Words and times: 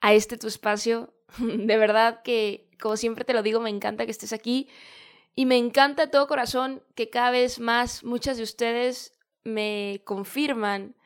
a 0.00 0.14
este 0.14 0.36
tu 0.36 0.46
espacio. 0.46 1.14
De 1.38 1.76
verdad 1.76 2.22
que, 2.22 2.68
como 2.80 2.96
siempre 2.96 3.24
te 3.24 3.32
lo 3.32 3.42
digo, 3.42 3.60
me 3.60 3.70
encanta 3.70 4.04
que 4.04 4.10
estés 4.10 4.32
aquí 4.32 4.68
y 5.34 5.44
me 5.44 5.58
encanta 5.58 6.06
de 6.06 6.10
todo 6.10 6.26
corazón 6.26 6.82
que 6.94 7.10
cada 7.10 7.30
vez 7.30 7.60
más 7.60 8.02
muchas 8.02 8.38
de 8.38 8.42
ustedes 8.42 9.12
me 9.44 10.00
confirman 10.04 10.96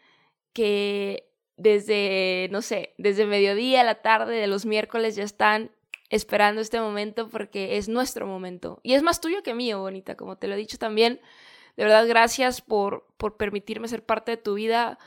que 0.53 1.33
desde, 1.57 2.49
no 2.53 2.63
sé, 2.63 2.95
desde 2.97 3.27
mediodía 3.27 3.81
a 3.81 3.85
la 3.85 3.97
tarde 4.03 4.37
de 4.37 4.47
los 4.47 4.67
miércoles 4.67 5.17
ya 5.17 5.25
están 5.25 5.73
esperando 6.11 6.61
este 6.61 6.81
momento 6.81 7.29
porque 7.29 7.77
es 7.77 7.89
nuestro 7.89 8.27
momento. 8.27 8.81
Y 8.83 8.95
es 8.95 9.03
más 9.03 9.21
tuyo 9.21 9.43
que 9.43 9.53
mío, 9.53 9.81
bonita, 9.81 10.17
como 10.17 10.39
te 10.39 10.47
lo 10.47 10.55
he 10.55 10.59
dicho 10.59 10.79
también. 10.79 11.21
De 11.77 11.85
verdad, 11.85 12.07
gracias 12.07 12.63
por, 12.63 13.07
por 13.17 13.37
permitirme 13.37 13.89
ser 13.89 14.05
parte 14.05 14.33
de 14.33 14.37
tu 14.37 14.55
vida, 14.55 14.99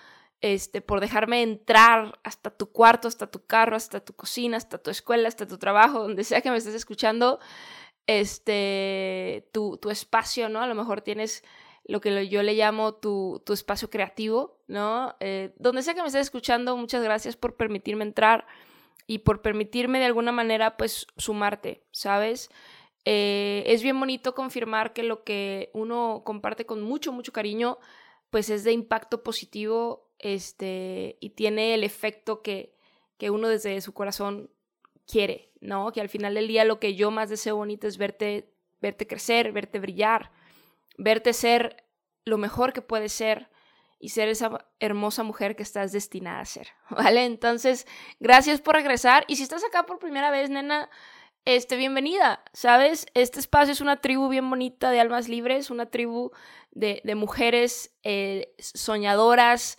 este, 0.44 0.82
por 0.82 1.00
dejarme 1.00 1.42
entrar 1.42 2.20
hasta 2.22 2.50
tu 2.50 2.70
cuarto, 2.70 3.08
hasta 3.08 3.32
tu 3.32 3.46
carro, 3.46 3.78
hasta 3.78 4.02
tu 4.02 4.12
cocina, 4.14 4.58
hasta 4.58 4.78
tu 4.78 4.92
escuela, 4.92 5.30
hasta 5.30 5.48
tu 5.48 5.58
trabajo, 5.58 6.02
donde 6.02 6.26
sea 6.26 6.42
que 6.42 6.52
me 6.52 6.58
estés 6.58 6.76
escuchando, 6.76 7.40
este, 8.08 9.48
tu, 9.54 9.80
espacio, 9.90 10.50
¿no? 10.50 10.62
A 10.62 10.68
lo 10.68 10.76
mejor 10.76 11.00
tienes 11.00 11.46
lo 11.86 12.02
que 12.02 12.28
yo 12.28 12.44
le 12.44 12.56
llamo 12.56 12.94
tu, 12.94 13.42
tu 13.46 13.54
espacio 13.54 13.90
creativo, 13.90 14.60
¿no? 14.68 15.16
Eh, 15.22 15.54
donde 15.60 15.82
sea 15.82 15.94
que 15.94 16.02
me 16.02 16.08
estés 16.08 16.24
escuchando, 16.24 16.76
muchas 16.76 17.02
gracias 17.02 17.38
por 17.38 17.56
permitirme 17.56 18.04
entrar 18.04 18.46
y 19.08 19.20
por 19.20 19.42
permitirme 19.42 20.00
de 20.00 20.06
alguna 20.06 20.34
manera, 20.34 20.76
pues, 20.76 21.08
sumarte, 21.16 21.86
¿sabes? 21.92 22.50
Eh, 23.06 23.64
es 23.68 23.82
bien 23.82 23.98
bonito 23.98 24.36
confirmar 24.36 24.92
que 24.92 25.04
lo 25.04 25.24
que 25.24 25.72
uno 25.74 26.22
comparte 26.26 26.66
con 26.66 26.82
mucho, 26.82 27.14
mucho 27.14 27.32
cariño, 27.32 27.80
pues 28.30 28.50
es 28.50 28.66
de 28.66 28.74
impacto 28.74 29.24
positivo 29.24 30.10
este, 30.24 31.18
y 31.20 31.32
tiene 31.32 31.74
el 31.74 31.84
efecto 31.84 32.42
que, 32.42 32.74
que 33.18 33.30
uno 33.30 33.50
desde 33.50 33.82
su 33.82 33.94
corazón 33.94 34.50
quiere, 35.06 35.52
¿no? 35.60 35.92
Que 35.92 36.00
al 36.00 36.08
final 36.08 36.34
del 36.34 36.48
día 36.48 36.64
lo 36.64 36.80
que 36.80 36.96
yo 36.96 37.12
más 37.12 37.30
deseo 37.30 37.58
bonito 37.58 37.88
es 37.88 37.98
verte, 37.98 38.50
verte 38.82 39.06
crecer, 39.06 39.52
verte 39.52 39.80
brillar, 39.80 40.32
verte 40.98 41.34
ser 41.34 41.84
lo 42.24 42.38
mejor 42.38 42.72
que 42.72 42.82
puedes 42.82 43.12
ser 43.12 43.50
y 44.00 44.10
ser 44.10 44.30
esa 44.30 44.66
hermosa 44.80 45.24
mujer 45.24 45.58
que 45.58 45.64
estás 45.64 45.92
destinada 45.92 46.40
a 46.40 46.46
ser, 46.46 46.70
¿vale? 46.90 47.26
Entonces, 47.26 47.86
gracias 48.22 48.62
por 48.62 48.76
regresar 48.76 49.26
y 49.28 49.36
si 49.36 49.44
estás 49.44 49.66
acá 49.66 49.86
por 49.86 50.00
primera 50.00 50.32
vez, 50.32 50.50
nena, 50.50 50.90
este, 51.44 51.76
bienvenida, 51.76 52.46
¿sabes? 52.54 53.08
Este 53.14 53.42
espacio 53.42 53.74
es 53.74 53.82
una 53.82 54.00
tribu 54.00 54.30
bien 54.30 54.50
bonita 54.50 54.90
de 54.90 55.02
almas 55.02 55.28
libres, 55.28 55.70
una 55.70 55.88
tribu 55.88 56.32
de, 56.72 57.02
de 57.04 57.16
mujeres 57.16 57.94
eh, 58.04 58.56
soñadoras, 58.58 59.78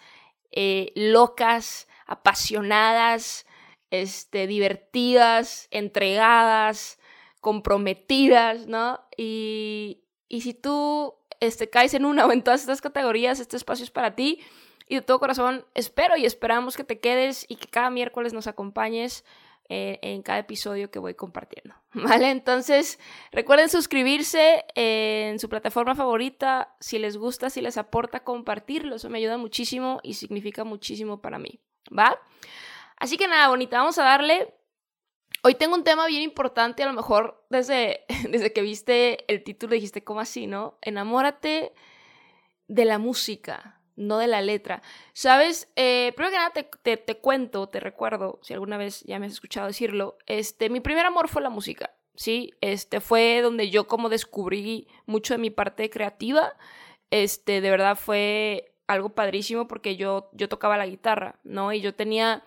eh, 0.57 0.93
locas, 0.95 1.89
apasionadas, 2.07 3.47
este, 3.91 4.47
divertidas, 4.47 5.69
entregadas, 5.71 6.99
comprometidas, 7.41 8.67
¿no? 8.67 9.01
Y, 9.17 10.05
y 10.29 10.43
si 10.43 10.55
tú 10.55 11.15
este, 11.41 11.69
caes 11.69 11.95
en 11.95 12.05
una 12.05 12.25
o 12.27 12.33
en 12.33 12.43
todas 12.43 12.61
estas 12.61 12.81
categorías, 12.81 13.41
este 13.41 13.57
espacio 13.57 13.85
es 13.85 13.91
para 13.91 14.15
ti. 14.15 14.41
Y 14.87 14.97
de 14.97 15.03
todo 15.03 15.19
corazón 15.19 15.65
espero 15.75 16.17
y 16.17 16.27
esperamos 16.27 16.77
que 16.77 16.85
te 16.85 17.01
quedes 17.01 17.47
y 17.49 17.57
que 17.57 17.69
cada 17.69 17.91
miércoles 17.91 18.33
nos 18.33 18.47
acompañes 18.47 19.25
en 19.69 20.23
cada 20.23 20.41
episodio 20.41 20.91
que 20.91 20.99
voy 20.99 21.15
compartiendo. 21.15 21.75
¿Vale? 21.95 22.31
Entonces, 22.31 22.99
recuerden 23.33 23.69
suscribirse 23.69 24.65
en 24.75 25.39
su 25.39 25.49
plataforma 25.49 25.95
favorita. 25.95 26.75
Si 26.81 26.99
les 26.99 27.17
gusta, 27.17 27.51
si 27.51 27.61
les 27.61 27.79
aporta, 27.79 28.25
compartirlo. 28.25 28.97
Eso 28.97 29.11
me 29.11 29.19
ayuda 29.19 29.39
muchísimo 29.39 30.01
y 30.03 30.15
significa 30.15 30.65
muchísimo 30.65 31.21
para 31.21 31.39
mí. 31.39 31.61
¿Va? 31.97 32.19
Así 32.97 33.17
que 33.17 33.29
nada, 33.29 33.49
bonita, 33.49 33.79
vamos 33.79 33.99
a 33.99 34.05
darle. 34.05 34.55
Hoy 35.43 35.57
tengo 35.57 35.75
un 35.75 35.85
tema 35.85 36.07
bien 36.07 36.23
importante, 36.23 36.83
a 36.83 36.87
lo 36.87 36.95
mejor 36.95 37.45
desde, 37.51 38.05
desde 38.31 38.53
que 38.53 38.63
viste 38.63 39.31
el 39.33 39.43
título 39.43 39.75
dijiste, 39.75 40.03
¿cómo 40.03 40.21
así, 40.21 40.47
no? 40.47 40.79
Enamórate 40.81 41.73
de 42.67 42.85
la 42.85 42.99
música, 42.99 43.81
no 43.97 44.19
de 44.19 44.27
la 44.27 44.43
letra. 44.43 44.83
¿Sabes? 45.13 45.71
Eh, 45.77 46.13
primero 46.17 46.33
que 46.33 46.39
nada 46.39 46.53
te, 46.83 46.97
te, 46.97 47.17
cuento, 47.19 47.69
te 47.69 47.81
recuerdo, 47.81 48.41
si 48.43 48.53
alguna 48.53 48.77
vez 48.77 49.03
ya 49.03 49.19
me 49.19 49.27
has 49.27 49.33
escuchado 49.33 49.67
decirlo, 49.67 50.19
este, 50.27 50.71
mi 50.71 50.81
primer 50.81 51.07
amor 51.07 51.29
fue 51.29 51.43
la 51.43 51.51
música, 51.51 51.95
¿sí? 52.15 52.53
Este 52.61 53.01
fue 53.01 53.41
donde 53.43 53.71
yo 53.71 53.87
como 53.87 54.09
descubrí 54.09 54.89
mucho 55.07 55.35
de 55.35 55.39
mi 55.39 55.51
parte 55.51 55.91
creativa, 55.91 56.55
este, 57.11 57.61
de 57.61 57.71
verdad 57.71 57.97
fue 57.97 58.75
algo 58.87 59.11
padrísimo 59.11 59.67
porque 59.69 59.97
yo, 59.97 60.29
yo 60.33 60.49
tocaba 60.49 60.77
la 60.77 60.87
guitarra, 60.87 61.39
¿no? 61.45 61.73
Y 61.73 61.81
yo 61.81 61.95
tenía 61.95 62.43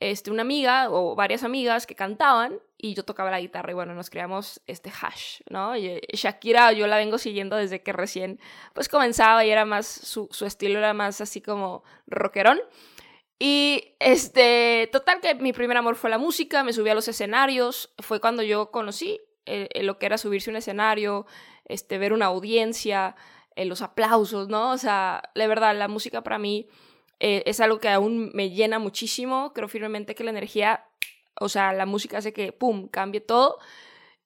este, 0.00 0.30
una 0.30 0.42
amiga 0.42 0.90
o 0.90 1.14
varias 1.14 1.44
amigas 1.44 1.86
que 1.86 1.94
cantaban 1.94 2.58
y 2.84 2.92
yo 2.92 3.02
tocaba 3.02 3.30
la 3.30 3.40
guitarra 3.40 3.70
y 3.70 3.74
bueno, 3.74 3.94
nos 3.94 4.10
creamos 4.10 4.60
este 4.66 4.90
hash, 4.90 5.40
¿no? 5.48 5.74
Y 5.74 5.86
eh, 5.86 6.00
Shakira 6.12 6.70
yo 6.72 6.86
la 6.86 6.98
vengo 6.98 7.16
siguiendo 7.16 7.56
desde 7.56 7.82
que 7.82 7.94
recién 7.94 8.38
pues 8.74 8.90
comenzaba 8.90 9.42
y 9.42 9.50
era 9.50 9.64
más, 9.64 9.86
su, 9.86 10.28
su 10.30 10.44
estilo 10.44 10.78
era 10.78 10.92
más 10.92 11.22
así 11.22 11.40
como 11.40 11.82
rockerón. 12.06 12.60
Y 13.38 13.94
este, 14.00 14.90
total 14.92 15.22
que 15.22 15.34
mi 15.34 15.54
primer 15.54 15.78
amor 15.78 15.96
fue 15.96 16.10
la 16.10 16.18
música, 16.18 16.62
me 16.62 16.74
subí 16.74 16.90
a 16.90 16.94
los 16.94 17.08
escenarios, 17.08 17.94
fue 18.00 18.20
cuando 18.20 18.42
yo 18.42 18.70
conocí 18.70 19.18
eh, 19.46 19.68
eh, 19.72 19.82
lo 19.82 19.98
que 19.98 20.04
era 20.04 20.18
subirse 20.18 20.50
a 20.50 20.52
un 20.52 20.56
escenario, 20.58 21.24
este, 21.64 21.96
ver 21.96 22.12
una 22.12 22.26
audiencia, 22.26 23.16
los 23.56 23.80
aplausos, 23.80 24.48
¿no? 24.48 24.72
O 24.72 24.78
sea, 24.78 25.22
la 25.32 25.46
verdad, 25.46 25.74
la 25.74 25.88
música 25.88 26.22
para 26.22 26.38
mí 26.38 26.68
es 27.20 27.60
algo 27.60 27.78
que 27.78 27.88
aún 27.88 28.30
me 28.34 28.50
llena 28.50 28.78
muchísimo. 28.78 29.52
Creo 29.54 29.68
firmemente 29.68 30.14
que 30.14 30.24
la 30.24 30.30
energía, 30.30 30.84
o 31.40 31.48
sea, 31.48 31.72
la 31.72 31.86
música 31.86 32.18
hace 32.18 32.32
que, 32.32 32.52
¡pum!, 32.52 32.88
cambie 32.88 33.20
todo. 33.20 33.58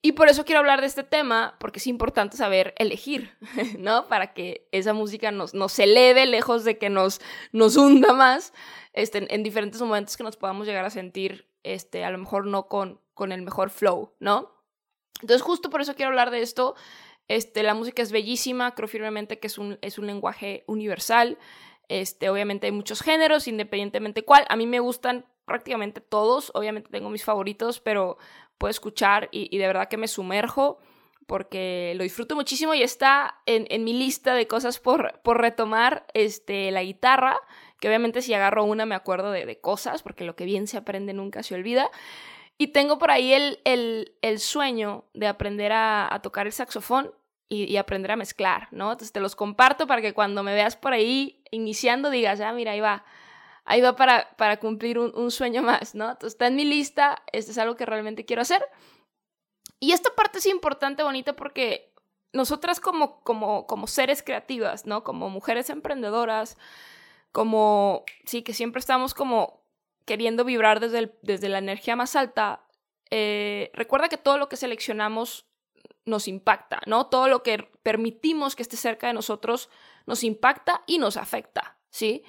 Y 0.00 0.12
por 0.12 0.28
eso 0.28 0.44
quiero 0.44 0.60
hablar 0.60 0.80
de 0.80 0.86
este 0.86 1.02
tema, 1.02 1.56
porque 1.58 1.80
es 1.80 1.86
importante 1.88 2.36
saber 2.36 2.72
elegir, 2.78 3.36
¿no? 3.78 4.06
Para 4.06 4.32
que 4.32 4.68
esa 4.70 4.92
música 4.92 5.32
nos, 5.32 5.54
nos 5.54 5.78
eleve 5.78 6.26
lejos 6.26 6.64
de 6.64 6.78
que 6.78 6.88
nos, 6.88 7.20
nos 7.52 7.76
hunda 7.76 8.12
más 8.12 8.52
este, 8.92 9.32
en 9.34 9.42
diferentes 9.42 9.80
momentos 9.80 10.16
que 10.16 10.22
nos 10.22 10.36
podamos 10.36 10.66
llegar 10.66 10.84
a 10.84 10.90
sentir, 10.90 11.50
este, 11.64 12.04
a 12.04 12.10
lo 12.10 12.18
mejor 12.18 12.46
no 12.46 12.68
con, 12.68 13.00
con 13.14 13.32
el 13.32 13.42
mejor 13.42 13.70
flow, 13.70 14.14
¿no? 14.20 14.54
Entonces, 15.20 15.42
justo 15.42 15.68
por 15.68 15.80
eso 15.80 15.96
quiero 15.96 16.10
hablar 16.10 16.30
de 16.30 16.42
esto. 16.42 16.76
Este, 17.26 17.62
la 17.62 17.74
música 17.74 18.00
es 18.00 18.12
bellísima, 18.12 18.74
creo 18.74 18.88
firmemente 18.88 19.40
que 19.40 19.48
es 19.48 19.58
un, 19.58 19.78
es 19.82 19.98
un 19.98 20.06
lenguaje 20.06 20.62
universal. 20.68 21.38
Este, 21.88 22.30
obviamente 22.30 22.66
hay 22.66 22.72
muchos 22.72 23.00
géneros, 23.00 23.48
independientemente 23.48 24.24
cuál. 24.24 24.46
A 24.48 24.56
mí 24.56 24.66
me 24.66 24.78
gustan 24.78 25.26
prácticamente 25.48 26.00
todos. 26.00 26.52
Obviamente 26.54 26.90
tengo 26.90 27.10
mis 27.10 27.24
favoritos, 27.24 27.80
pero 27.80 28.18
puedo 28.58 28.70
escuchar 28.70 29.28
y, 29.32 29.56
de 29.56 29.66
verdad 29.66 29.88
que 29.88 29.96
me 29.96 30.08
sumerjo 30.08 30.78
porque 31.26 31.92
lo 31.96 32.04
disfruto 32.04 32.34
muchísimo 32.34 32.72
y 32.72 32.82
está 32.82 33.42
en, 33.44 33.84
mi 33.84 33.92
lista 33.92 34.34
de 34.34 34.46
cosas 34.46 34.78
por, 34.78 35.20
por, 35.20 35.38
retomar 35.38 36.06
este, 36.14 36.70
la 36.70 36.82
guitarra, 36.82 37.38
que 37.80 37.88
obviamente 37.88 38.22
si 38.22 38.32
agarro 38.32 38.64
una 38.64 38.86
me 38.86 38.94
acuerdo 38.94 39.30
de, 39.30 39.60
cosas, 39.60 40.02
porque 40.02 40.24
lo 40.24 40.36
que 40.36 40.46
bien 40.46 40.66
se 40.66 40.78
aprende 40.78 41.12
nunca 41.12 41.42
se 41.42 41.54
olvida. 41.54 41.90
Y 42.56 42.68
tengo 42.68 42.98
por 42.98 43.10
ahí 43.10 43.34
el, 43.34 43.60
el, 43.64 44.38
sueño 44.38 45.04
de 45.12 45.26
aprender 45.26 45.70
a, 45.72 46.18
tocar 46.22 46.46
el 46.46 46.52
saxofón 46.52 47.12
y, 47.48 47.76
aprender 47.76 48.10
a 48.10 48.16
mezclar, 48.16 48.68
¿no? 48.70 48.90
Entonces 48.90 49.12
te 49.12 49.20
los 49.20 49.36
comparto 49.36 49.86
para 49.86 50.00
que 50.00 50.14
cuando 50.14 50.42
me 50.42 50.54
veas 50.54 50.76
por 50.76 50.94
ahí 50.94 51.42
iniciando 51.50 52.08
digas, 52.08 52.40
ah, 52.40 52.52
mira, 52.52 52.72
ahí 52.72 52.80
va, 52.80 53.04
ahí 53.68 53.82
va 53.82 53.96
para, 53.96 54.30
para 54.38 54.58
cumplir 54.58 54.98
un, 54.98 55.30
sueño 55.30 55.62
más, 55.62 55.94
¿no? 55.94 56.06
Entonces 56.10 56.32
está 56.32 56.46
en 56.46 56.56
mi 56.56 56.64
lista, 56.64 57.22
esto 57.32 57.50
es 57.50 57.58
algo 57.58 57.76
que 57.76 57.84
realmente 57.84 58.24
quiero 58.24 58.40
hacer. 58.40 58.64
Y 59.78 59.92
esta 59.92 60.14
parte 60.14 60.38
es 60.38 60.46
importante, 60.46 61.02
bonita, 61.02 61.36
porque 61.36 61.92
nosotras 62.32 62.80
como, 62.80 63.20
como, 63.20 63.66
como 63.66 63.86
seres 63.86 64.22
creativas, 64.22 64.86
¿no? 64.86 65.04
Como 65.04 65.28
mujeres 65.28 65.68
emprendedoras, 65.68 66.56
como, 67.30 68.04
sí, 68.24 68.42
que 68.42 68.54
siempre 68.54 68.80
estamos 68.80 69.12
como 69.12 69.62
queriendo 70.06 70.44
vibrar 70.44 70.80
desde, 70.80 71.14
desde 71.20 71.50
la 71.50 71.58
energía 71.58 71.94
más 71.94 72.16
alta, 72.16 72.64
eh, 73.10 73.70
recuerda 73.74 74.08
que 74.08 74.16
todo 74.16 74.38
lo 74.38 74.48
que 74.48 74.56
seleccionamos 74.56 75.46
nos 76.06 76.26
impacta, 76.26 76.80
¿no? 76.86 77.08
Todo 77.08 77.28
lo 77.28 77.42
que 77.42 77.68
permitimos 77.82 78.56
que 78.56 78.62
esté 78.62 78.78
cerca 78.78 79.08
de 79.08 79.12
nosotros 79.12 79.68
nos 80.06 80.24
impacta 80.24 80.84
y 80.86 80.96
nos 80.96 81.18
afecta, 81.18 81.76
¿sí? 81.90 82.24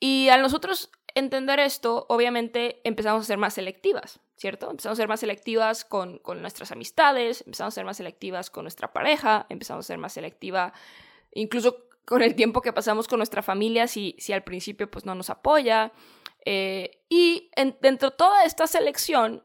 Y 0.00 0.28
al 0.28 0.42
nosotros 0.42 0.90
entender 1.14 1.58
esto, 1.60 2.06
obviamente 2.08 2.80
empezamos 2.84 3.22
a 3.22 3.26
ser 3.26 3.38
más 3.38 3.54
selectivas, 3.54 4.20
¿cierto? 4.36 4.70
Empezamos 4.70 4.98
a 4.98 5.02
ser 5.02 5.08
más 5.08 5.20
selectivas 5.20 5.84
con, 5.84 6.18
con 6.18 6.42
nuestras 6.42 6.72
amistades, 6.72 7.42
empezamos 7.46 7.72
a 7.72 7.76
ser 7.76 7.84
más 7.84 7.96
selectivas 7.96 8.50
con 8.50 8.64
nuestra 8.64 8.92
pareja, 8.92 9.46
empezamos 9.48 9.86
a 9.86 9.88
ser 9.88 9.98
más 9.98 10.12
selectiva 10.12 10.74
incluso 11.32 11.86
con 12.04 12.22
el 12.22 12.34
tiempo 12.34 12.62
que 12.62 12.72
pasamos 12.72 13.08
con 13.08 13.18
nuestra 13.18 13.42
familia 13.42 13.88
si, 13.88 14.16
si 14.18 14.32
al 14.32 14.44
principio 14.44 14.90
pues 14.90 15.04
no 15.04 15.14
nos 15.14 15.30
apoya. 15.30 15.92
Eh, 16.44 17.02
y 17.08 17.50
dentro 17.80 18.10
de 18.10 18.16
toda 18.16 18.44
esta 18.44 18.66
selección, 18.66 19.44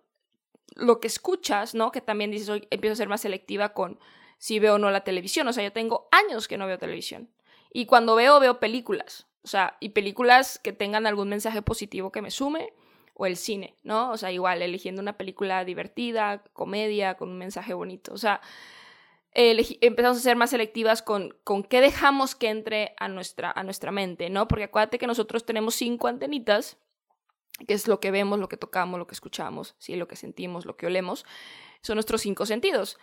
lo 0.75 0.99
que 0.99 1.07
escuchas, 1.07 1.73
¿no? 1.73 1.91
Que 1.91 2.01
también 2.01 2.31
dices, 2.31 2.49
hoy 2.49 2.67
empiezo 2.69 2.93
a 2.93 2.97
ser 2.97 3.09
más 3.09 3.21
selectiva 3.21 3.73
con 3.73 3.99
si 4.37 4.59
veo 4.59 4.75
o 4.75 4.77
no 4.77 4.91
la 4.91 5.03
televisión. 5.03 5.47
O 5.47 5.53
sea, 5.53 5.63
yo 5.63 5.73
tengo 5.73 6.07
años 6.11 6.47
que 6.47 6.57
no 6.57 6.67
veo 6.67 6.77
televisión. 6.77 7.29
Y 7.73 7.85
cuando 7.87 8.15
veo, 8.15 8.39
veo 8.39 8.59
películas. 8.59 9.27
O 9.43 9.47
sea, 9.47 9.77
y 9.79 9.89
películas 9.89 10.59
que 10.59 10.73
tengan 10.73 11.05
algún 11.05 11.29
mensaje 11.29 11.61
positivo 11.61 12.11
que 12.11 12.21
me 12.21 12.31
sume. 12.31 12.73
O 13.13 13.25
el 13.25 13.35
cine, 13.35 13.75
¿no? 13.83 14.09
O 14.11 14.17
sea, 14.17 14.31
igual, 14.31 14.61
eligiendo 14.61 15.01
una 15.01 15.17
película 15.17 15.63
divertida, 15.65 16.43
comedia, 16.53 17.15
con 17.15 17.29
un 17.29 17.37
mensaje 17.37 17.73
bonito. 17.73 18.13
O 18.13 18.17
sea, 18.17 18.41
empezamos 19.33 20.17
a 20.17 20.21
ser 20.21 20.37
más 20.37 20.49
selectivas 20.49 21.01
con, 21.01 21.35
con 21.43 21.63
qué 21.63 21.81
dejamos 21.81 22.35
que 22.35 22.49
entre 22.49 22.95
a 22.97 23.09
nuestra, 23.09 23.51
a 23.51 23.63
nuestra 23.63 23.91
mente, 23.91 24.29
¿no? 24.29 24.47
Porque 24.47 24.63
acuérdate 24.63 24.97
que 24.97 25.07
nosotros 25.07 25.45
tenemos 25.45 25.75
cinco 25.75 26.07
antenitas 26.07 26.77
que 27.67 27.73
es 27.73 27.87
lo 27.87 27.99
que 27.99 28.11
vemos, 28.11 28.39
lo 28.39 28.49
que 28.49 28.57
tocamos, 28.57 28.97
lo 28.97 29.07
que 29.07 29.13
escuchamos, 29.13 29.75
¿sí? 29.77 29.95
lo 29.95 30.07
que 30.07 30.15
sentimos, 30.15 30.65
lo 30.65 30.77
que 30.77 30.87
olemos, 30.87 31.25
son 31.81 31.95
nuestros 31.95 32.21
cinco 32.21 32.45
sentidos. 32.45 32.97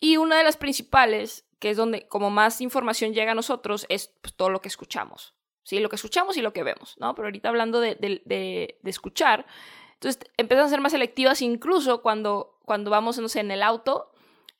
Y 0.00 0.16
una 0.16 0.36
de 0.38 0.44
las 0.44 0.56
principales, 0.56 1.46
que 1.58 1.70
es 1.70 1.76
donde 1.76 2.06
como 2.08 2.30
más 2.30 2.60
información 2.60 3.12
llega 3.12 3.32
a 3.32 3.36
nosotros, 3.36 3.86
es 3.88 4.12
pues, 4.20 4.34
todo 4.34 4.50
lo 4.50 4.60
que 4.60 4.68
escuchamos, 4.68 5.34
¿sí? 5.64 5.80
lo 5.80 5.88
que 5.88 5.96
escuchamos 5.96 6.36
y 6.36 6.42
lo 6.42 6.52
que 6.52 6.62
vemos, 6.62 6.96
¿no? 6.98 7.14
Pero 7.14 7.26
ahorita 7.26 7.48
hablando 7.48 7.80
de, 7.80 7.96
de, 7.96 8.78
escuchar, 8.84 9.46
entonces 9.94 10.30
empiezan 10.36 10.66
a 10.66 10.70
ser 10.70 10.80
más 10.80 10.92
selectivas 10.92 11.42
incluso 11.42 12.02
cuando, 12.02 12.58
cuando 12.64 12.90
vamos, 12.90 13.18
no 13.18 13.28
sé, 13.28 13.40
en 13.40 13.50
el 13.50 13.62
auto. 13.62 14.12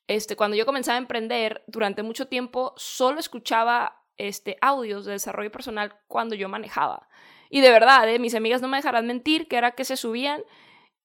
Este, 0.07 0.35
cuando 0.35 0.55
yo 0.55 0.65
comenzaba 0.65 0.97
a 0.97 0.99
emprender, 0.99 1.63
durante 1.67 2.03
mucho 2.03 2.27
tiempo 2.27 2.73
solo 2.77 3.19
escuchaba 3.19 4.03
este, 4.17 4.57
audios 4.61 5.05
de 5.05 5.13
desarrollo 5.13 5.51
personal 5.51 5.95
cuando 6.07 6.35
yo 6.35 6.49
manejaba. 6.49 7.07
Y 7.49 7.61
de 7.61 7.71
verdad, 7.71 8.09
¿eh? 8.09 8.19
mis 8.19 8.35
amigas 8.35 8.61
no 8.61 8.67
me 8.67 8.77
dejarán 8.77 9.07
mentir, 9.07 9.47
que 9.47 9.57
era 9.57 9.71
que 9.71 9.85
se 9.85 9.97
subían 9.97 10.43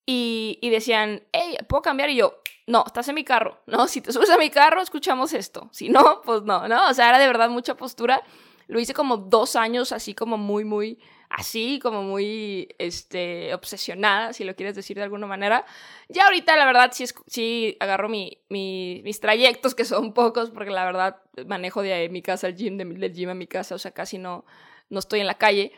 y, 0.06 0.70
decían, 0.70 1.23
hey, 1.32 1.56
¿puedo 1.69 1.82
cambiar? 1.82 2.11
Y 2.11 2.17
yo, 2.17 2.41
no, 2.67 2.85
estás 2.87 3.08
en 3.08 3.14
mi 3.14 3.25
carro, 3.25 3.61
¿no? 3.67 3.87
Si 3.87 4.00
te 4.00 4.12
subes 4.12 4.31
a 4.31 4.38
mi 4.38 4.50
carro, 4.50 4.81
escuchamos 4.81 5.32
esto. 5.32 5.69
Si 5.73 5.88
no, 5.88 6.23
pues 6.25 6.43
no, 6.43 6.67
¿no? 6.67 6.88
O 6.88 6.94
sea, 6.94 7.08
era 7.08 7.19
de 7.19 7.26
verdad 7.26 7.50
mucha 7.50 7.76
postura. 7.76 8.23
Lo 8.71 8.81
hice 8.81 8.95
como 8.95 9.17
dos 9.17 9.57
años, 9.57 9.93
así 9.93 10.15
como 10.15 10.39
muy, 10.39 10.65
muy, 10.65 10.99
así, 11.29 11.79
como 11.83 12.03
muy, 12.03 12.75
este, 12.79 13.53
obsesionada, 13.53 14.33
si 14.33 14.45
lo 14.45 14.55
quieres 14.55 14.75
decir 14.75 14.97
de 14.97 15.03
alguna 15.03 15.27
manera. 15.27 15.67
Ya 16.09 16.25
ahorita, 16.25 16.57
la 16.57 16.65
verdad, 16.65 16.91
sí, 16.93 17.05
sí 17.27 17.77
agarro 17.81 18.09
mi, 18.09 18.43
mis 18.49 19.21
trayectos, 19.21 19.75
que 19.75 19.85
son 19.85 20.13
pocos, 20.13 20.51
porque 20.51 20.71
la 20.71 20.85
verdad 20.85 21.23
manejo 21.47 21.83
de 21.83 22.09
mi 22.09 22.23
casa 22.23 22.47
al 22.47 22.57
gym, 22.57 22.77
del 22.77 23.13
gym 23.13 23.31
a 23.31 23.35
mi 23.35 23.47
casa, 23.47 23.75
o 23.75 23.79
sea, 23.79 23.91
casi 23.91 24.19
no, 24.19 24.45
no 24.89 24.99
estoy 24.99 25.21
en 25.21 25.27
la 25.27 25.39
calle 25.39 25.73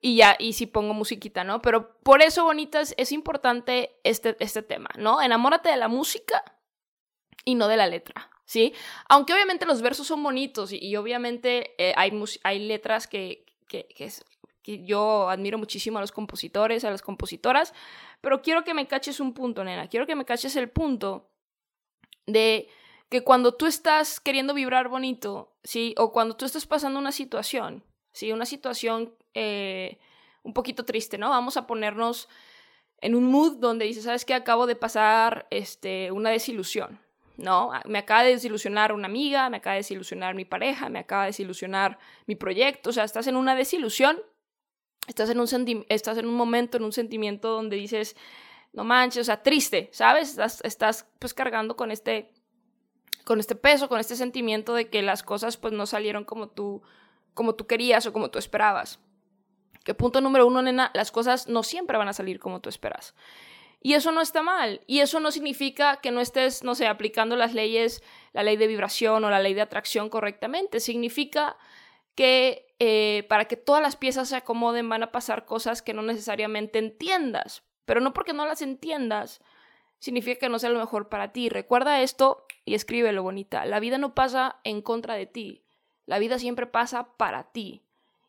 y 0.00 0.16
ya, 0.16 0.36
y 0.38 0.54
si 0.54 0.66
pongo 0.66 0.94
musiquita, 0.94 1.44
¿no? 1.44 1.60
Pero 1.60 1.94
por 2.02 2.22
eso, 2.22 2.44
bonitas, 2.44 2.94
es 2.96 3.12
importante 3.12 3.98
este, 4.02 4.36
este 4.40 4.62
tema, 4.62 4.88
¿no? 4.96 5.20
Enamórate 5.20 5.68
de 5.68 5.76
la 5.76 5.88
música 5.88 6.42
y 7.44 7.54
no 7.54 7.68
de 7.68 7.76
la 7.76 7.86
letra, 7.86 8.29
¿sí? 8.50 8.74
Aunque 9.08 9.32
obviamente 9.32 9.64
los 9.64 9.80
versos 9.80 10.08
son 10.08 10.24
bonitos 10.24 10.72
y, 10.72 10.96
obviamente 10.96 11.72
eh, 11.78 11.94
hay, 11.96 12.12
hay 12.42 12.58
letras 12.58 13.06
que, 13.06 13.46
que, 13.68 13.86
yo 14.84 15.30
admiro 15.30 15.56
muchísimo 15.56 15.98
a 15.98 16.00
los 16.00 16.10
compositores, 16.10 16.84
a 16.84 16.90
las 16.90 17.00
compositoras, 17.00 17.72
pero 18.20 18.42
quiero 18.42 18.64
que 18.64 18.74
me 18.74 18.88
caches 18.88 19.20
un 19.20 19.34
punto, 19.34 19.62
nena, 19.62 19.88
quiero 19.88 20.04
que 20.04 20.16
me 20.16 20.24
caches 20.24 20.56
el 20.56 20.68
punto 20.68 21.30
de 22.26 22.68
que 23.08 23.22
cuando 23.22 23.54
tú 23.54 23.66
estás 23.66 24.18
queriendo 24.18 24.52
vibrar 24.52 24.88
bonito, 24.88 25.54
¿sí? 25.62 25.94
O 25.96 26.10
cuando 26.10 26.36
tú 26.36 26.44
estás 26.44 26.66
pasando 26.66 26.98
una 26.98 27.12
situación, 27.12 27.84
¿sí? 28.12 28.32
Una 28.32 28.46
situación 28.46 29.14
eh, 29.34 29.98
un 30.42 30.54
poquito 30.54 30.84
triste, 30.84 31.18
¿no? 31.18 31.30
Vamos 31.30 31.56
a 31.56 31.68
ponernos 31.68 32.28
en 33.00 33.14
un 33.14 33.26
mood 33.26 33.58
donde 33.58 33.84
dices, 33.84 34.04
¿sabes 34.04 34.24
qué? 34.24 34.34
Acabo 34.34 34.66
de 34.66 34.74
pasar 34.74 35.46
este, 35.50 36.10
una 36.10 36.30
desilusión, 36.30 37.00
¿no? 37.40 37.70
Me 37.86 37.98
acaba 37.98 38.22
de 38.22 38.30
desilusionar 38.30 38.92
una 38.92 39.06
amiga, 39.06 39.50
me 39.50 39.58
acaba 39.58 39.74
de 39.74 39.80
desilusionar 39.80 40.34
mi 40.34 40.44
pareja, 40.44 40.88
me 40.88 41.00
acaba 41.00 41.22
de 41.22 41.28
desilusionar 41.28 41.98
mi 42.26 42.36
proyecto, 42.36 42.90
o 42.90 42.92
sea, 42.92 43.04
estás 43.04 43.26
en 43.26 43.36
una 43.36 43.54
desilusión, 43.54 44.20
estás 45.06 45.30
en 45.30 45.40
un, 45.40 45.86
estás 45.88 46.18
en 46.18 46.26
un 46.26 46.34
momento, 46.34 46.76
en 46.76 46.84
un 46.84 46.92
sentimiento 46.92 47.50
donde 47.50 47.76
dices, 47.76 48.16
no 48.72 48.84
manches, 48.84 49.22
o 49.22 49.24
sea, 49.24 49.42
triste, 49.42 49.90
¿sabes? 49.92 50.30
Estás, 50.30 50.60
estás 50.62 51.06
pues 51.18 51.34
cargando 51.34 51.76
con 51.76 51.90
este, 51.90 52.32
con 53.24 53.40
este 53.40 53.56
peso, 53.56 53.88
con 53.88 54.00
este 54.00 54.16
sentimiento 54.16 54.74
de 54.74 54.88
que 54.88 55.02
las 55.02 55.22
cosas 55.22 55.56
pues 55.56 55.72
no 55.72 55.86
salieron 55.86 56.24
como 56.24 56.48
tú 56.48 56.82
como 57.34 57.54
tú 57.54 57.66
querías 57.66 58.06
o 58.06 58.12
como 58.12 58.30
tú 58.30 58.38
esperabas. 58.38 59.00
Que 59.84 59.94
punto 59.94 60.20
número 60.20 60.46
uno, 60.46 60.62
nena, 60.62 60.90
las 60.94 61.10
cosas 61.10 61.48
no 61.48 61.62
siempre 61.62 61.96
van 61.96 62.08
a 62.08 62.12
salir 62.12 62.38
como 62.38 62.60
tú 62.60 62.68
esperas. 62.68 63.14
Y 63.80 63.94
eso 63.94 64.12
no 64.12 64.20
está 64.20 64.42
mal. 64.42 64.82
Y 64.86 65.00
eso 65.00 65.20
no 65.20 65.30
significa 65.30 65.96
que 65.96 66.10
no 66.10 66.20
estés, 66.20 66.62
no 66.62 66.74
sé, 66.74 66.86
aplicando 66.86 67.34
las 67.36 67.54
leyes, 67.54 68.02
la 68.32 68.42
ley 68.42 68.56
de 68.56 68.66
vibración 68.66 69.24
o 69.24 69.30
la 69.30 69.40
ley 69.40 69.54
de 69.54 69.62
atracción 69.62 70.10
correctamente. 70.10 70.80
Significa 70.80 71.56
que 72.14 72.74
eh, 72.78 73.24
para 73.28 73.46
que 73.46 73.56
todas 73.56 73.82
las 73.82 73.96
piezas 73.96 74.28
se 74.28 74.36
acomoden 74.36 74.88
van 74.88 75.02
a 75.02 75.12
pasar 75.12 75.46
cosas 75.46 75.80
que 75.80 75.94
no 75.94 76.02
necesariamente 76.02 76.78
entiendas. 76.78 77.62
Pero 77.86 78.00
no 78.00 78.12
porque 78.12 78.34
no 78.34 78.46
las 78.46 78.62
entiendas, 78.62 79.40
significa 79.98 80.40
que 80.40 80.48
no 80.48 80.58
sea 80.58 80.70
lo 80.70 80.78
mejor 80.78 81.08
para 81.08 81.32
ti. 81.32 81.48
Recuerda 81.48 82.02
esto 82.02 82.46
y 82.64 82.74
escríbelo, 82.74 83.22
bonita. 83.22 83.64
La 83.64 83.80
vida 83.80 83.98
no 83.98 84.14
pasa 84.14 84.60
en 84.64 84.82
contra 84.82 85.14
de 85.14 85.26
ti. 85.26 85.62
La 86.06 86.18
vida 86.18 86.38
siempre 86.38 86.66
pasa 86.66 87.16
para 87.16 87.44
ti. 87.52 87.82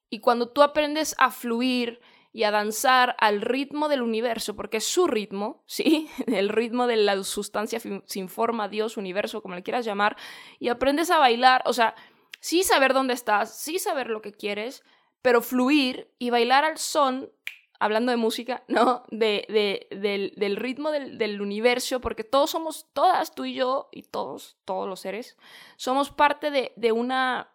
Y 0.10 0.20
cuando 0.20 0.50
tú 0.50 0.62
aprendes 0.62 1.16
a 1.18 1.32
fluir 1.32 2.02
y 2.34 2.44
a 2.44 2.52
danzar 2.52 3.16
al 3.20 3.42
ritmo 3.42 3.90
del 3.90 4.02
universo, 4.02 4.56
porque 4.56 4.78
es 4.78 4.86
su 4.86 5.08
ritmo, 5.08 5.64
¿sí? 5.68 6.10
El 6.28 6.50
ritmo 6.50 6.88
de 6.88 6.98
la 6.98 7.22
sustancia 7.24 7.80
sin 7.80 8.30
forma, 8.30 8.70
Dios, 8.70 8.98
universo, 8.98 9.42
como 9.42 9.56
le 9.56 9.64
quieras 9.64 9.86
llamar, 9.86 10.18
y 10.60 10.70
aprendes 10.70 11.12
a 11.12 11.20
bailar, 11.20 11.62
o 11.66 11.74
sea, 11.74 11.96
sí 12.40 12.64
saber 12.64 12.94
dónde 12.94 13.14
estás, 13.14 13.58
sí 13.58 13.80
saber 13.80 14.08
lo 14.08 14.22
que 14.22 14.32
quieres, 14.32 14.84
pero 15.22 15.42
fluir 15.42 16.12
y 16.18 16.30
bailar 16.30 16.64
al 16.64 16.78
son, 16.78 17.32
hablando 17.80 18.12
de 18.12 18.18
música, 18.18 18.64
¿no? 18.68 19.04
De, 19.10 19.88
del, 19.92 20.56
ritmo 20.56 20.92
del, 20.92 21.18
del, 21.18 21.42
universo, 21.42 22.00
porque 22.00 22.24
todos 22.24 22.52
somos, 22.52 22.88
todas, 22.94 23.36
tú 23.36 23.46
y 23.46 23.54
yo, 23.54 23.90
y 23.92 24.04
todos, 24.04 24.58
todos 24.66 24.88
los 24.88 25.02
seres, 25.02 25.38
somos 25.76 26.12
parte 26.12 26.50
de 26.50 26.92
una 26.92 27.50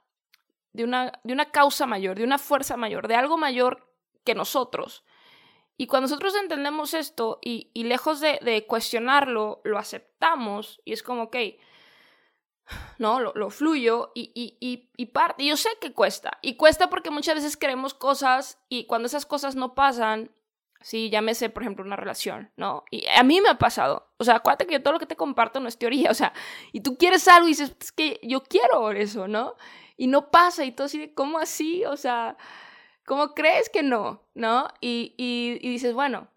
de 0.77 0.85
una, 0.85 1.11
de 1.25 1.33
una 1.33 1.47
causa 1.47 1.87
mayor, 1.87 2.19
de 2.19 2.25
una 2.25 2.39
fuerza 2.39 2.77
mayor, 2.77 3.09
de 3.09 3.15
algo 3.15 3.39
mayor 3.39 3.86
que 4.27 4.35
nosotros. 4.35 5.05
Y 5.79 5.87
cuando 5.87 6.09
nosotros 6.09 6.35
entendemos 6.35 6.93
esto 6.93 7.39
y, 7.43 7.71
lejos 7.75 8.21
de, 8.21 8.67
cuestionarlo, 8.69 9.63
lo 9.65 9.79
aceptamos 9.79 10.83
y 10.85 10.93
es 10.93 11.03
como, 11.03 11.25
ok, 11.25 11.37
¿no? 12.99 13.21
Lo, 13.21 13.51
fluyo 13.51 14.13
y, 14.15 14.33
y, 14.35 14.91
y, 14.97 15.07
parte. 15.07 15.43
Y 15.43 15.49
yo 15.49 15.57
sé 15.57 15.71
que 15.81 15.93
cuesta. 15.93 16.39
Y 16.43 16.57
cuesta 16.57 16.91
porque 16.91 17.11
muchas 17.11 17.37
veces 17.37 17.57
queremos 17.57 17.95
cosas 17.95 18.59
y 18.69 18.85
cuando 18.85 19.07
esas 19.07 19.27
cosas 19.27 19.55
no 19.55 19.75
pasan, 19.75 20.31
sí, 20.81 21.11
llámese, 21.11 21.49
por 21.51 21.63
ejemplo, 21.63 21.85
una 21.85 21.97
relación, 21.97 22.51
¿no? 22.57 22.85
Y 22.91 23.07
a 23.09 23.23
mí 23.23 23.41
me 23.41 23.51
ha 23.51 23.59
pasado. 23.59 24.11
O 24.19 24.25
sea, 24.25 24.37
acuérdate 24.37 24.67
que 24.67 24.75
yo 24.75 24.83
todo 24.83 24.95
lo 24.95 24.99
que 24.99 25.07
te 25.07 25.17
comparto 25.17 25.61
no 25.61 25.69
es 25.69 25.79
teoría. 25.79 26.11
O 26.11 26.15
sea, 26.15 26.33
y 26.73 26.81
tú 26.81 26.97
quieres 26.99 27.29
algo 27.29 27.47
y 27.47 27.51
dices, 27.51 27.77
es 27.79 27.93
que 27.93 28.19
yo 28.23 28.43
quiero 28.43 28.91
eso, 28.93 29.29
¿no? 29.29 29.55
y 29.97 30.07
no 30.07 30.31
pasa 30.31 30.65
y 30.65 30.73
todo 30.73 30.87
así 30.87 30.99
de, 30.99 31.15
¿cómo 31.15 31.39
así? 31.39 31.85
O 31.85 31.97
sea, 31.97 32.37
¿cómo 33.07 33.35
crees 33.35 33.71
que 33.71 33.83
no? 33.83 34.29
¿No? 34.35 34.69
Y, 34.83 35.15
y, 35.17 35.59
dices, 35.67 35.95
bueno, 35.95 36.29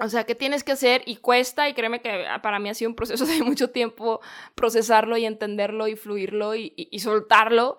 o 0.00 0.08
sea, 0.08 0.24
¿qué 0.24 0.34
tienes 0.34 0.64
que 0.64 0.72
hacer? 0.72 1.02
Y 1.06 1.16
cuesta, 1.16 1.68
y 1.68 1.74
créeme 1.74 2.00
que 2.00 2.26
para 2.42 2.58
mí 2.58 2.68
ha 2.68 2.74
sido 2.74 2.90
un 2.90 2.96
proceso 2.96 3.24
de 3.26 3.42
mucho 3.44 3.70
tiempo 3.70 4.20
procesarlo 4.56 5.16
y 5.16 5.26
entenderlo 5.26 5.86
y 5.86 5.94
fluirlo 5.94 6.56
y, 6.56 6.72
y, 6.76 6.98
soltarlo. 6.98 7.78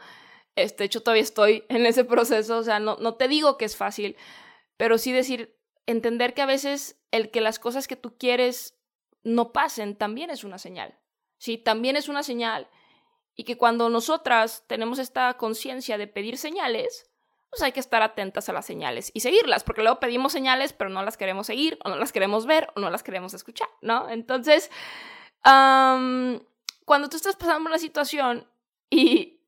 Este, 0.56 0.84
de 0.84 0.86
hecho, 0.86 1.02
todavía 1.02 1.24
estoy 1.24 1.66
en 1.70 1.86
ese 1.86 2.06
proceso, 2.06 2.58
o 2.60 2.64
sea, 2.64 2.80
no, 2.80 2.96
no 2.98 3.16
te 3.16 3.28
digo 3.28 3.58
que 3.58 3.66
es 3.66 3.76
fácil, 3.76 4.16
pero 4.78 4.98
sí 4.98 5.12
decir, 5.12 5.58
entender 5.88 6.34
que 6.34 6.44
a 6.44 6.46
veces 6.46 7.02
el 7.12 7.32
que 7.32 7.42
las 7.42 7.60
cosas 7.60 7.88
que 7.88 7.96
tú 7.96 8.18
quieres 8.18 8.80
no 9.24 9.52
pasen 9.52 9.96
también 9.96 10.30
es 10.30 10.44
una 10.44 10.60
señal. 10.60 10.98
Sí, 11.38 11.58
también 11.58 11.98
es 11.98 12.08
una 12.08 12.24
señal 12.24 12.70
Y 13.36 13.44
que 13.44 13.58
cuando 13.58 13.90
nosotras 13.90 14.64
tenemos 14.68 14.98
esta 14.98 15.34
conciencia 15.34 15.98
de 15.98 16.08
pedir 16.08 16.38
señales, 16.38 17.13
pues 17.54 17.62
hay 17.62 17.72
que 17.72 17.80
estar 17.80 18.02
atentas 18.02 18.50
a 18.50 18.54
las 18.54 18.66
señales 18.66 19.12
y 19.14 19.20
seguirlas, 19.20 19.64
porque 19.64 19.84
luego 19.84 20.00
pedimos 20.00 20.32
señales, 20.32 20.74
pero 20.74 20.90
no 20.90 21.04
las 21.04 21.18
queremos 21.18 21.46
seguir, 21.46 21.78
o 21.84 21.90
no 21.90 21.98
las 21.98 22.12
queremos 22.12 22.48
ver, 22.48 22.68
o 22.76 22.80
no 22.80 22.90
las 22.90 23.04
queremos 23.04 23.36
escuchar, 23.36 23.68
¿no? 23.82 24.10
Entonces, 24.10 24.72
cuando 25.44 27.10
tú 27.10 27.16
estás 27.16 27.36
pasando 27.36 27.70
una 27.70 27.78
situación 27.78 28.50
y 28.90 29.40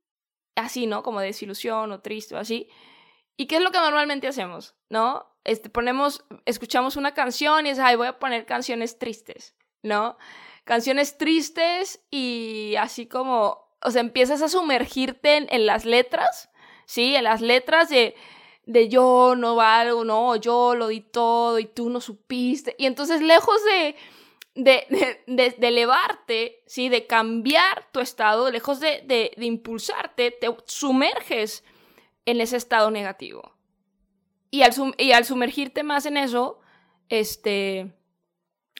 así, 0.55 0.85
¿no? 0.85 1.01
Como 1.01 1.19
de 1.19 1.27
desilusión 1.27 1.91
o 1.91 2.01
triste 2.01 2.35
o 2.35 2.37
así, 2.37 2.69
¿y 3.37 3.47
qué 3.47 3.55
es 3.55 3.63
lo 3.63 3.71
que 3.71 3.79
normalmente 3.79 4.27
hacemos, 4.27 4.75
¿no? 4.89 5.25
Este, 5.43 5.71
ponemos, 5.71 6.23
escuchamos 6.45 6.97
una 6.97 7.15
canción 7.15 7.65
y 7.65 7.69
es, 7.69 7.79
ay, 7.79 7.95
voy 7.95 8.05
a 8.05 8.19
poner 8.19 8.45
canciones 8.45 8.99
tristes, 8.99 9.55
¿no? 9.81 10.19
Canciones 10.63 11.17
tristes 11.17 12.05
y 12.11 12.75
así 12.77 13.07
como, 13.07 13.67
o 13.81 13.89
sea, 13.89 14.01
empiezas 14.01 14.43
a 14.43 14.49
sumergirte 14.49 15.37
en 15.37 15.65
las 15.65 15.85
letras 15.85 16.51
¿sí? 16.85 17.15
En 17.15 17.23
las 17.23 17.41
letras 17.41 17.89
de, 17.89 18.15
de 18.65 18.89
yo 18.89 19.35
no 19.37 19.55
valgo, 19.55 20.03
no, 20.03 20.35
yo 20.35 20.75
lo 20.75 20.87
di 20.87 21.01
todo 21.01 21.59
y 21.59 21.65
tú 21.65 21.89
no 21.89 22.01
supiste. 22.01 22.75
Y 22.77 22.85
entonces, 22.85 23.21
lejos 23.21 23.57
de, 23.63 23.95
de, 24.55 25.21
de, 25.27 25.55
de, 25.57 25.67
elevarte, 25.67 26.63
¿sí? 26.65 26.89
De 26.89 27.05
cambiar 27.05 27.87
tu 27.91 27.99
estado, 27.99 28.49
lejos 28.51 28.79
de, 28.79 29.31
impulsarte, 29.37 30.31
te 30.31 30.47
sumerges 30.65 31.63
en 32.25 32.41
ese 32.41 32.57
estado 32.57 32.89
negativo. 32.91 33.53
Y 34.49 34.63
al, 34.63 34.73
y 34.97 35.11
al 35.11 35.25
sumergirte 35.25 35.83
más 35.83 36.05
en 36.05 36.17
eso, 36.17 36.59
este, 37.09 37.93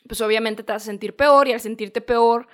pues 0.08 0.22
obviamente 0.22 0.64
te 0.64 0.72
vas 0.72 0.84
a 0.84 0.86
sentir 0.86 1.16
peor 1.16 1.48
y 1.48 1.54
al 1.54 1.60
sentirte 1.60 2.02
peor, 2.02 2.48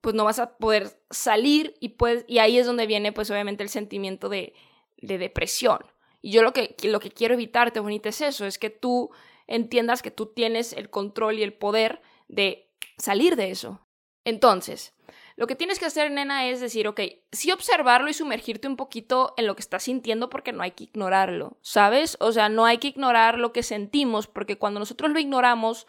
pues 0.00 0.14
no 0.14 0.24
vas 0.24 0.38
a 0.38 0.56
poder 0.56 0.98
salir 1.10 1.74
y, 1.78 1.90
pues, 1.90 2.24
y 2.26 2.38
ahí 2.38 2.58
es 2.58 2.66
donde 2.66 2.86
viene 2.86 3.12
pues 3.12 3.30
obviamente 3.30 3.62
el 3.62 3.68
sentimiento 3.68 4.28
de, 4.28 4.52
de 5.02 5.18
depresión. 5.18 5.80
Y 6.22 6.32
yo 6.32 6.42
lo 6.42 6.52
que, 6.52 6.74
lo 6.84 7.00
que 7.00 7.10
quiero 7.10 7.34
evitarte, 7.34 7.80
bonita, 7.80 8.08
es 8.08 8.20
eso, 8.20 8.46
es 8.46 8.58
que 8.58 8.70
tú 8.70 9.10
entiendas 9.46 10.02
que 10.02 10.10
tú 10.10 10.26
tienes 10.26 10.72
el 10.72 10.88
control 10.88 11.38
y 11.38 11.42
el 11.42 11.52
poder 11.52 12.00
de 12.28 12.70
salir 12.96 13.36
de 13.36 13.50
eso. 13.50 13.86
Entonces, 14.24 14.94
lo 15.36 15.46
que 15.46 15.56
tienes 15.56 15.78
que 15.78 15.86
hacer, 15.86 16.10
nena, 16.10 16.46
es 16.46 16.60
decir, 16.60 16.86
ok, 16.86 17.00
sí 17.32 17.50
observarlo 17.50 18.08
y 18.08 18.14
sumergirte 18.14 18.68
un 18.68 18.76
poquito 18.76 19.34
en 19.36 19.46
lo 19.46 19.56
que 19.56 19.62
estás 19.62 19.82
sintiendo 19.82 20.30
porque 20.30 20.52
no 20.52 20.62
hay 20.62 20.72
que 20.72 20.84
ignorarlo, 20.84 21.58
¿sabes? 21.60 22.16
O 22.20 22.32
sea, 22.32 22.48
no 22.48 22.64
hay 22.64 22.78
que 22.78 22.88
ignorar 22.88 23.38
lo 23.38 23.52
que 23.52 23.62
sentimos 23.62 24.26
porque 24.26 24.58
cuando 24.58 24.78
nosotros 24.78 25.10
lo 25.10 25.18
ignoramos 25.18 25.86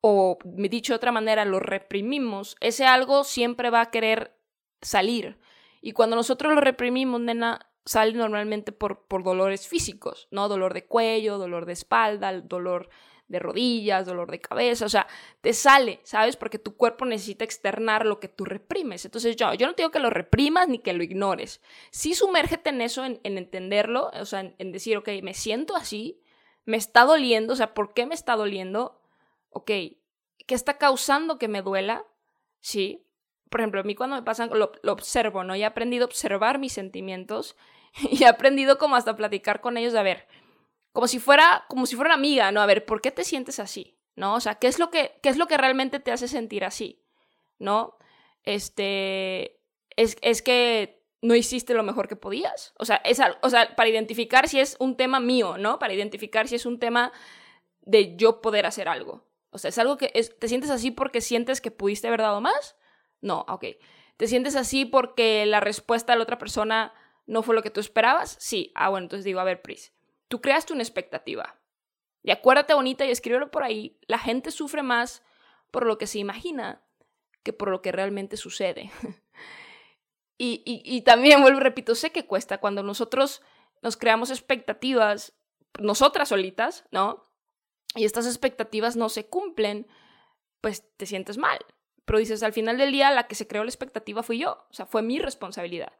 o, 0.00 0.38
dicho 0.44 0.92
de 0.92 0.96
otra 0.96 1.12
manera, 1.12 1.44
lo 1.44 1.60
reprimimos, 1.60 2.56
ese 2.60 2.86
algo 2.86 3.24
siempre 3.24 3.70
va 3.70 3.80
a 3.80 3.90
querer 3.90 4.36
salir. 4.80 5.38
Y 5.80 5.92
cuando 5.92 6.16
nosotros 6.16 6.54
lo 6.54 6.60
reprimimos, 6.60 7.20
nena, 7.20 7.70
sale 7.84 8.12
normalmente 8.12 8.72
por, 8.72 9.06
por 9.06 9.22
dolores 9.22 9.68
físicos, 9.68 10.28
¿no? 10.30 10.48
Dolor 10.48 10.74
de 10.74 10.86
cuello, 10.86 11.38
dolor 11.38 11.66
de 11.66 11.74
espalda, 11.74 12.32
dolor 12.40 12.88
de 13.28 13.38
rodillas, 13.38 14.06
dolor 14.06 14.30
de 14.30 14.40
cabeza, 14.40 14.84
o 14.84 14.88
sea, 14.88 15.06
te 15.40 15.52
sale, 15.54 16.00
¿sabes? 16.04 16.36
Porque 16.36 16.58
tu 16.58 16.76
cuerpo 16.76 17.06
necesita 17.06 17.44
externar 17.44 18.04
lo 18.04 18.20
que 18.20 18.28
tú 18.28 18.44
reprimes. 18.44 19.04
Entonces 19.04 19.36
yo, 19.36 19.54
yo 19.54 19.66
no 19.66 19.74
te 19.74 19.82
digo 19.82 19.90
que 19.90 19.98
lo 19.98 20.10
reprimas 20.10 20.68
ni 20.68 20.78
que 20.78 20.92
lo 20.92 21.02
ignores. 21.02 21.60
Sí 21.90 22.14
sumérgete 22.14 22.70
en 22.70 22.82
eso, 22.82 23.04
en, 23.04 23.20
entenderlo, 23.22 24.10
o 24.12 24.26
sea, 24.26 24.40
en, 24.40 24.54
en, 24.58 24.72
decir, 24.72 24.96
ok, 24.98 25.08
me 25.22 25.34
siento 25.34 25.74
así, 25.74 26.20
me 26.64 26.76
está 26.76 27.04
doliendo, 27.04 27.54
o 27.54 27.56
sea, 27.56 27.74
¿por 27.74 27.94
qué 27.94 28.06
me 28.06 28.14
está 28.14 28.36
doliendo? 28.36 29.00
Ok, 29.50 29.66
¿qué 29.66 30.54
está 30.54 30.78
causando 30.78 31.38
que 31.38 31.48
me 31.48 31.62
duela? 31.62 32.04
Sí. 32.60 33.06
Por 33.54 33.60
ejemplo, 33.60 33.82
a 33.82 33.84
mí 33.84 33.94
cuando 33.94 34.16
me 34.16 34.22
pasan, 34.24 34.50
lo, 34.52 34.72
observo, 34.90 35.44
¿no? 35.44 35.54
Y 35.54 35.62
he 35.62 35.64
aprendido 35.64 36.02
a 36.02 36.06
observar 36.06 36.58
mis 36.58 36.72
sentimientos 36.72 37.54
y 38.10 38.24
he 38.24 38.26
aprendido 38.26 38.78
como 38.78 38.96
hasta 38.96 39.14
platicar 39.14 39.60
con 39.60 39.76
ellos, 39.76 39.94
a 39.94 40.02
ver, 40.02 40.26
como 40.90 41.06
si 41.06 41.20
fuera, 41.20 41.64
como 41.68 41.86
si 41.86 41.94
fuera 41.94 42.08
una 42.08 42.16
amiga, 42.16 42.50
¿no? 42.50 42.60
A 42.60 42.66
ver, 42.66 42.84
¿por 42.84 43.00
qué 43.00 43.12
te 43.12 43.22
sientes 43.22 43.60
así? 43.60 43.96
¿No? 44.16 44.34
O 44.34 44.40
sea, 44.40 44.56
¿qué 44.56 44.66
es 44.66 44.80
lo 44.80 44.90
que, 44.90 45.20
qué 45.22 45.28
es 45.28 45.36
lo 45.36 45.46
que 45.46 45.56
realmente 45.56 46.00
te 46.00 46.10
hace 46.10 46.26
sentir 46.26 46.64
así? 46.64 47.04
¿No? 47.60 47.96
Este, 48.42 49.60
es, 49.90 50.16
es 50.20 50.42
que 50.42 51.06
no 51.22 51.36
hiciste 51.36 51.74
lo 51.74 51.84
mejor 51.84 52.08
que 52.08 52.16
podías. 52.16 52.74
O 52.76 52.84
sea, 52.84 52.96
es, 53.04 53.20
o 53.40 53.50
sea, 53.50 53.76
para 53.76 53.88
identificar 53.88 54.48
si 54.48 54.58
es 54.58 54.74
un 54.80 54.96
tema 54.96 55.20
mío, 55.20 55.58
¿no? 55.58 55.78
Para 55.78 55.94
identificar 55.94 56.48
si 56.48 56.56
es 56.56 56.66
un 56.66 56.80
tema 56.80 57.12
de 57.82 58.16
yo 58.16 58.40
poder 58.40 58.66
hacer 58.66 58.88
algo. 58.88 59.28
O 59.50 59.58
sea, 59.58 59.68
es 59.68 59.78
algo 59.78 59.96
que 59.96 60.08
te 60.08 60.48
sientes 60.48 60.70
así 60.70 60.90
porque 60.90 61.20
sientes 61.20 61.60
que 61.60 61.70
pudiste 61.70 62.08
haber 62.08 62.22
dado 62.22 62.40
más. 62.40 62.74
No, 63.24 63.46
ok. 63.48 63.64
¿Te 64.18 64.28
sientes 64.28 64.54
así 64.54 64.84
porque 64.84 65.46
la 65.46 65.60
respuesta 65.60 66.12
de 66.12 66.18
la 66.18 66.24
otra 66.24 66.38
persona 66.38 66.92
no 67.26 67.42
fue 67.42 67.54
lo 67.54 67.62
que 67.62 67.70
tú 67.70 67.80
esperabas? 67.80 68.36
Sí. 68.38 68.70
Ah, 68.74 68.90
bueno, 68.90 69.06
entonces 69.06 69.24
digo, 69.24 69.40
a 69.40 69.44
ver, 69.44 69.62
Pris, 69.62 69.92
tú 70.28 70.42
creaste 70.42 70.74
una 70.74 70.82
expectativa. 70.82 71.58
Y 72.22 72.30
acuérdate 72.30 72.74
bonita 72.74 73.06
y 73.06 73.10
escríbelo 73.10 73.50
por 73.50 73.64
ahí. 73.64 73.98
La 74.06 74.18
gente 74.18 74.50
sufre 74.50 74.82
más 74.82 75.22
por 75.70 75.86
lo 75.86 75.96
que 75.96 76.06
se 76.06 76.18
imagina 76.18 76.82
que 77.42 77.54
por 77.54 77.68
lo 77.68 77.80
que 77.80 77.92
realmente 77.92 78.36
sucede. 78.36 78.90
y, 80.38 80.62
y, 80.64 81.00
también, 81.00 81.40
vuelvo, 81.40 81.60
repito, 81.60 81.94
sé 81.94 82.12
que 82.12 82.26
cuesta 82.26 82.58
cuando 82.58 82.82
nosotros 82.82 83.40
nos 83.82 83.96
creamos 83.96 84.30
expectativas, 84.30 85.32
nosotras 85.78 86.28
solitas, 86.28 86.84
¿no? 86.90 87.22
Y 87.94 88.04
estas 88.04 88.26
expectativas 88.26 88.96
no 88.96 89.08
se 89.08 89.26
cumplen, 89.26 89.86
pues 90.60 90.84
te 90.96 91.06
sientes 91.06 91.38
mal. 91.38 91.58
Pero 92.04 92.18
dices, 92.18 92.42
al 92.42 92.52
final 92.52 92.78
del 92.78 92.92
día, 92.92 93.10
la 93.10 93.26
que 93.26 93.34
se 93.34 93.46
creó 93.46 93.64
la 93.64 93.70
expectativa 93.70 94.22
fui 94.22 94.38
yo, 94.38 94.66
o 94.70 94.74
sea, 94.74 94.86
fue 94.86 95.02
mi 95.02 95.18
responsabilidad. 95.18 95.92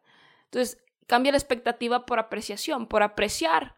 Entonces, 0.45 0.83
cambia 1.07 1.33
la 1.33 1.39
expectativa 1.39 2.07
por 2.07 2.19
apreciación, 2.19 2.87
por 2.87 3.03
apreciar 3.03 3.77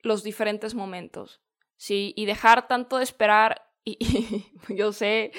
los 0.00 0.22
diferentes 0.22 0.74
momentos, 0.74 1.40
¿sí? 1.76 2.12
Y 2.16 2.26
dejar 2.26 2.68
tanto 2.68 2.98
de 2.98 3.04
esperar, 3.04 3.70
y, 3.84 3.96
yo 4.68 4.92
sé 4.92 5.32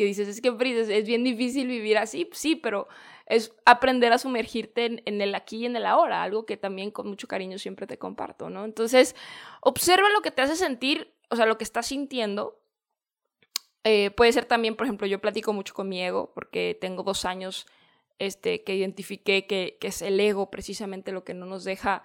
que 0.00 0.06
dices, 0.06 0.28
es 0.28 0.40
que 0.40 0.48
es, 0.48 1.06
bien 1.06 1.24
difícil 1.24 1.68
vivir 1.68 1.98
así, 1.98 2.26
sí, 2.32 2.56
pero 2.56 2.88
es 3.26 3.54
aprender 3.66 4.14
a 4.14 4.18
sumergirte 4.18 5.02
en, 5.04 5.20
el 5.20 5.34
aquí 5.34 5.58
y 5.58 5.66
en 5.66 5.76
el 5.76 5.84
ahora, 5.84 6.22
algo 6.22 6.46
que 6.46 6.56
también 6.56 6.90
con 6.90 7.06
mucho 7.06 7.28
cariño 7.28 7.58
siempre 7.58 7.86
te 7.86 7.98
comparto, 7.98 8.48
¿no? 8.48 8.64
Entonces, 8.64 9.14
observa 9.60 10.08
lo 10.08 10.22
que 10.22 10.30
te 10.30 10.40
hace 10.40 10.56
sentir, 10.56 11.12
o 11.28 11.36
sea, 11.36 11.44
lo 11.44 11.58
que 11.58 11.64
estás 11.64 11.88
sintiendo. 11.88 12.59
Eh, 13.84 14.10
puede 14.10 14.32
ser 14.32 14.44
también, 14.44 14.76
por 14.76 14.86
ejemplo, 14.86 15.06
yo 15.06 15.20
platico 15.20 15.52
mucho 15.52 15.74
con 15.74 15.88
mi 15.88 16.02
ego, 16.02 16.32
porque 16.34 16.76
tengo 16.80 17.02
dos 17.02 17.24
años 17.24 17.66
este, 18.18 18.62
que 18.62 18.74
identifiqué 18.74 19.46
que, 19.46 19.78
es 19.80 20.02
el 20.02 20.20
ego 20.20 20.50
precisamente 20.50 21.12
lo 21.12 21.24
que 21.24 21.34
no 21.34 21.46
nos 21.46 21.64
deja 21.64 22.02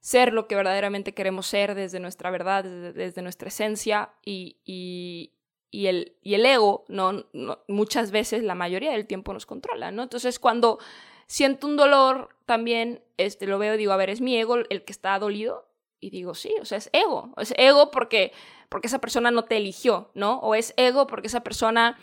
ser 0.00 0.32
lo 0.32 0.46
que 0.46 0.54
verdaderamente 0.54 1.12
queremos 1.12 1.48
ser 1.48 1.74
desde 1.74 1.98
nuestra 1.98 2.30
verdad, 2.30 2.62
desde, 2.62 3.20
nuestra 3.20 3.48
esencia 3.48 4.10
y, 4.24 4.58
y, 4.64 5.86
el, 5.86 6.16
y 6.22 6.34
el 6.34 6.46
ego 6.46 6.84
no, 6.86 7.26
muchas 7.66 8.12
veces, 8.12 8.44
la 8.44 8.54
mayoría 8.54 8.92
del 8.92 9.08
tiempo 9.08 9.32
nos 9.32 9.44
controla, 9.44 9.90
¿no? 9.90 10.04
Entonces 10.04 10.38
cuando 10.38 10.78
siento 11.26 11.66
un 11.66 11.76
dolor 11.76 12.28
también, 12.46 13.02
este, 13.16 13.48
lo 13.48 13.58
veo 13.58 13.74
y 13.74 13.78
digo, 13.78 13.92
a 13.92 13.96
ver, 13.96 14.10
es 14.10 14.20
mi 14.20 14.36
ego 14.36 14.56
el 14.56 14.84
que 14.84 14.92
está 14.92 15.18
dolido 15.18 15.68
y 16.00 16.10
digo, 16.10 16.34
sí, 16.34 16.54
o 16.60 16.64
sea, 16.64 16.78
es 16.78 16.90
ego, 16.92 17.32
es 17.36 17.52
ego 17.56 17.90
porque, 17.90 18.32
porque 18.68 18.86
esa 18.86 19.00
persona 19.00 19.30
no 19.30 19.44
te 19.44 19.56
eligió, 19.56 20.10
¿no? 20.14 20.38
O 20.40 20.54
es 20.54 20.74
ego 20.76 21.06
porque 21.06 21.28
esa 21.28 21.42
persona 21.42 21.98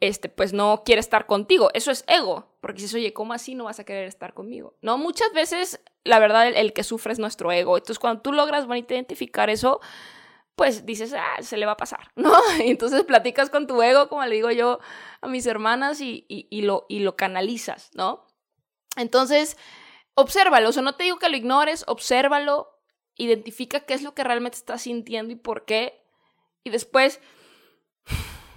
este, 0.00 0.28
pues 0.28 0.52
no 0.52 0.82
quiere 0.84 1.00
estar 1.00 1.26
contigo. 1.26 1.70
Eso 1.74 1.90
es 1.90 2.04
ego, 2.06 2.56
porque 2.60 2.82
dices, 2.82 2.94
oye, 2.94 3.12
¿cómo 3.12 3.32
así 3.32 3.54
no 3.54 3.64
vas 3.64 3.80
a 3.80 3.84
querer 3.84 4.06
estar 4.06 4.34
conmigo? 4.34 4.76
No, 4.80 4.98
muchas 4.98 5.32
veces, 5.32 5.80
la 6.04 6.18
verdad, 6.18 6.48
el, 6.48 6.72
que 6.72 6.84
sufre 6.84 7.12
es 7.12 7.18
nuestro 7.18 7.50
ego. 7.52 7.76
Entonces, 7.76 7.98
cuando 7.98 8.22
tú 8.22 8.32
logras 8.32 8.66
bonito 8.66 8.94
identificar 8.94 9.50
eso, 9.50 9.80
pues 10.54 10.86
dices, 10.86 11.14
ah, 11.14 11.42
se 11.42 11.56
le 11.56 11.66
va 11.66 11.72
a 11.72 11.76
pasar, 11.76 12.10
¿no? 12.16 12.32
Y 12.64 12.70
entonces 12.70 13.04
platicas 13.04 13.50
con 13.50 13.66
tu 13.66 13.82
ego, 13.82 14.08
como 14.08 14.24
le 14.24 14.34
digo 14.34 14.50
yo 14.50 14.80
a 15.20 15.28
mis 15.28 15.46
hermanas, 15.46 16.00
y, 16.00 16.26
y, 16.28 16.62
lo, 16.62 16.86
y 16.88 17.00
lo 17.00 17.16
canalizas, 17.16 17.90
¿no? 17.94 18.26
Entonces, 18.96 19.56
obsérvalo, 20.14 20.68
o 20.68 20.72
sea, 20.72 20.82
no 20.82 20.96
te 20.96 21.04
digo 21.04 21.18
que 21.18 21.28
lo 21.28 21.36
ignores, 21.36 21.84
obsérvalo, 21.86 22.68
identifica 23.16 23.80
qué 23.80 23.94
es 23.94 24.02
lo 24.02 24.14
que 24.14 24.24
realmente 24.24 24.56
estás 24.56 24.82
sintiendo 24.82 25.32
y 25.32 25.36
por 25.36 25.64
qué, 25.64 26.04
y 26.64 26.70
después, 26.70 27.20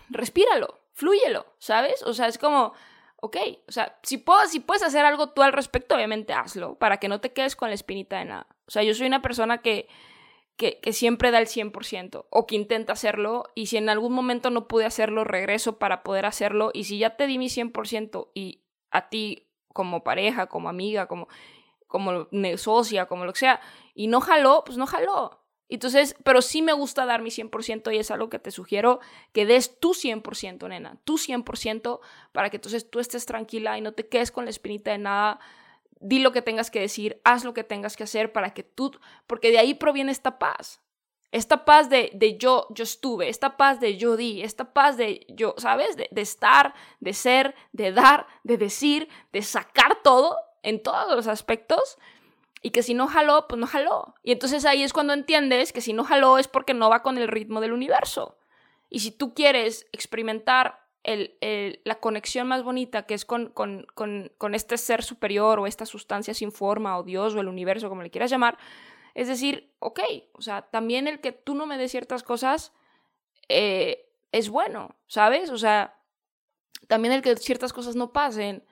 respíralo, 0.09 0.79
flúyelo, 0.93 1.45
¿sabes? 1.59 2.03
O 2.03 2.13
sea, 2.13 2.27
es 2.27 2.37
como, 2.37 2.73
ok, 3.17 3.37
o 3.67 3.71
sea, 3.71 3.99
si, 4.03 4.17
puedo, 4.17 4.45
si 4.47 4.59
puedes 4.59 4.83
hacer 4.83 5.05
algo 5.05 5.29
tú 5.29 5.41
al 5.41 5.53
respecto, 5.53 5.95
obviamente 5.95 6.33
hazlo, 6.33 6.75
para 6.75 6.97
que 6.97 7.07
no 7.07 7.21
te 7.21 7.33
quedes 7.33 7.55
con 7.55 7.69
la 7.69 7.75
espinita 7.75 8.19
de 8.19 8.25
nada. 8.25 8.47
O 8.67 8.71
sea, 8.71 8.83
yo 8.83 8.93
soy 8.93 9.07
una 9.07 9.21
persona 9.21 9.61
que, 9.61 9.87
que, 10.57 10.93
siempre 10.93 11.31
da 11.31 11.39
el 11.39 11.47
100% 11.47 12.25
o 12.29 12.45
que 12.45 12.55
intenta 12.55 12.93
hacerlo 12.93 13.45
y 13.55 13.67
si 13.67 13.77
en 13.77 13.89
algún 13.89 14.13
momento 14.13 14.49
no 14.49 14.67
pude 14.67 14.85
hacerlo, 14.85 15.23
regreso 15.23 15.79
para 15.79 16.03
poder 16.03 16.25
hacerlo 16.25 16.71
y 16.73 16.83
si 16.83 16.99
ya 16.99 17.15
te 17.15 17.25
di 17.25 17.37
mi 17.37 17.47
100% 17.47 18.29
y 18.33 18.63
a 18.91 19.09
ti 19.09 19.49
como 19.73 20.03
pareja, 20.03 20.47
como 20.47 20.69
amiga, 20.69 21.07
como, 21.07 21.27
como 21.87 22.27
socia, 22.57 23.07
como 23.07 23.25
lo 23.25 23.33
que 23.33 23.39
sea, 23.39 23.61
y 23.95 24.07
no 24.07 24.21
jaló, 24.21 24.63
pues 24.65 24.77
no 24.77 24.85
jaló. 24.85 25.40
Entonces, 25.75 26.17
pero 26.23 26.41
sí 26.41 26.61
me 26.61 26.73
gusta 26.73 27.05
dar 27.05 27.21
mi 27.21 27.29
100% 27.29 27.93
y 27.93 27.97
es 27.97 28.11
algo 28.11 28.29
que 28.29 28.39
te 28.39 28.51
sugiero 28.51 28.99
que 29.31 29.45
des 29.45 29.79
tu 29.79 29.93
100%, 29.93 30.67
nena, 30.67 30.97
tu 31.05 31.17
100% 31.17 32.01
para 32.33 32.49
que 32.49 32.57
entonces 32.57 32.89
tú 32.89 32.99
estés 32.99 33.25
tranquila 33.25 33.77
y 33.77 33.81
no 33.81 33.93
te 33.93 34.07
quedes 34.07 34.31
con 34.31 34.43
la 34.43 34.49
espinita 34.51 34.91
de 34.91 34.97
nada. 34.97 35.39
Di 36.01 36.19
lo 36.19 36.33
que 36.33 36.41
tengas 36.41 36.71
que 36.71 36.81
decir, 36.81 37.21
haz 37.23 37.45
lo 37.45 37.53
que 37.53 37.63
tengas 37.63 37.95
que 37.95 38.03
hacer 38.03 38.33
para 38.33 38.53
que 38.53 38.63
tú, 38.63 38.91
porque 39.27 39.49
de 39.49 39.59
ahí 39.59 39.73
proviene 39.73 40.11
esta 40.11 40.39
paz. 40.39 40.81
Esta 41.31 41.63
paz 41.63 41.89
de, 41.89 42.11
de 42.13 42.37
yo, 42.37 42.67
yo 42.71 42.83
estuve, 42.83 43.29
esta 43.29 43.55
paz 43.55 43.79
de 43.79 43.95
yo 43.95 44.17
di, 44.17 44.41
esta 44.41 44.73
paz 44.73 44.97
de 44.97 45.25
yo, 45.29 45.55
¿sabes? 45.57 45.95
De, 45.95 46.09
de 46.11 46.21
estar, 46.21 46.73
de 46.99 47.13
ser, 47.13 47.55
de 47.71 47.93
dar, 47.93 48.27
de 48.43 48.57
decir, 48.57 49.07
de 49.31 49.41
sacar 49.41 50.01
todo 50.03 50.35
en 50.63 50.83
todos 50.83 51.15
los 51.15 51.27
aspectos 51.27 51.97
y 52.61 52.71
que 52.71 52.83
si 52.83 52.93
no 52.93 53.07
jaló, 53.07 53.47
pues 53.47 53.59
no 53.59 53.67
jaló. 53.67 54.15
Y 54.23 54.31
entonces 54.31 54.65
ahí 54.65 54.83
es 54.83 54.93
cuando 54.93 55.13
entiendes 55.13 55.73
que 55.73 55.81
si 55.81 55.93
no 55.93 56.03
jaló 56.03 56.37
es 56.37 56.47
porque 56.47 56.73
no 56.73 56.89
va 56.89 57.01
con 57.01 57.17
el 57.17 57.27
ritmo 57.27 57.61
del 57.61 57.73
universo. 57.73 58.37
Y 58.89 58.99
si 58.99 59.11
tú 59.11 59.33
quieres 59.33 59.87
experimentar 59.91 60.81
el, 61.03 61.79
la 61.83 61.95
conexión 61.95 62.47
más 62.47 62.63
bonita 62.63 63.07
que 63.07 63.15
es 63.15 63.25
con, 63.25 63.47
con, 63.49 63.87
con, 63.95 64.31
con, 64.37 64.53
este 64.53 64.77
ser 64.77 65.03
superior 65.03 65.59
o 65.59 65.65
esta 65.65 65.85
sustancia 65.85 66.33
sin 66.33 66.51
forma 66.51 66.97
o 66.97 67.03
Dios 67.03 67.33
o 67.33 67.39
el 67.39 67.47
universo, 67.47 67.89
como 67.89 68.03
le 68.03 68.11
quieras 68.11 68.29
llamar, 68.29 68.57
es 69.15 69.27
decir, 69.27 69.73
ok, 69.79 69.99
o 70.33 70.41
sea, 70.41 70.63
también 70.63 71.07
el 71.07 71.19
que 71.19 71.31
tú 71.31 71.55
no 71.55 71.65
me 71.65 71.77
des 71.77 71.91
ciertas 71.91 72.21
cosas 72.21 72.71
eh, 73.49 74.09
es 74.31 74.49
bueno, 74.49 74.95
¿sabes? 75.07 75.49
O 75.49 75.57
sea, 75.57 75.99
también 76.87 77.13
el 77.13 77.21
que 77.21 77.35
ciertas 77.37 77.73
cosas 77.73 77.95
no 77.95 78.13
pasen 78.13 78.63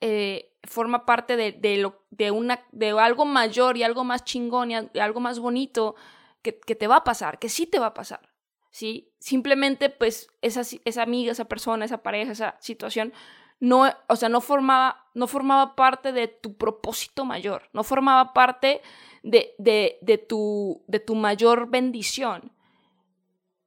eh, 0.00 0.53
forma 0.66 1.06
parte 1.06 1.36
de, 1.36 1.76
lo, 1.76 2.02
de, 2.10 2.30
una, 2.30 2.64
de 2.72 2.90
algo 2.90 3.24
mayor 3.24 3.76
y 3.76 3.82
algo 3.82 4.04
más 4.04 4.24
chingón 4.24 4.70
y 4.70 4.98
algo 4.98 5.20
más 5.20 5.38
bonito 5.38 5.94
que, 6.42 6.58
que, 6.58 6.74
te 6.74 6.86
va 6.86 6.96
a 6.96 7.04
pasar, 7.04 7.38
que 7.38 7.48
sí 7.48 7.66
te 7.66 7.78
va 7.78 7.86
a 7.86 7.94
pasar. 7.94 8.34
¿sí? 8.74 9.12
Simplemente, 9.20 9.88
pues, 9.88 10.28
esa, 10.42 10.62
esa 10.84 11.02
amiga, 11.02 11.30
esa 11.30 11.44
persona, 11.44 11.84
esa 11.84 12.02
pareja, 12.02 12.32
esa 12.32 12.56
situación, 12.60 13.12
no, 13.60 13.88
o 14.08 14.16
sea, 14.16 14.28
no 14.28 14.40
formaba, 14.40 15.06
no 15.14 15.28
formaba 15.28 15.76
parte 15.76 16.12
de 16.12 16.26
tu 16.26 16.56
propósito 16.56 17.24
mayor, 17.24 17.70
no 17.72 17.84
formaba 17.84 18.32
parte 18.32 18.82
de, 19.22 19.54
de, 19.58 19.98
de, 20.02 20.18
tu, 20.18 20.82
de 20.88 20.98
tu 20.98 21.14
mayor 21.14 21.70
bendición. 21.70 22.50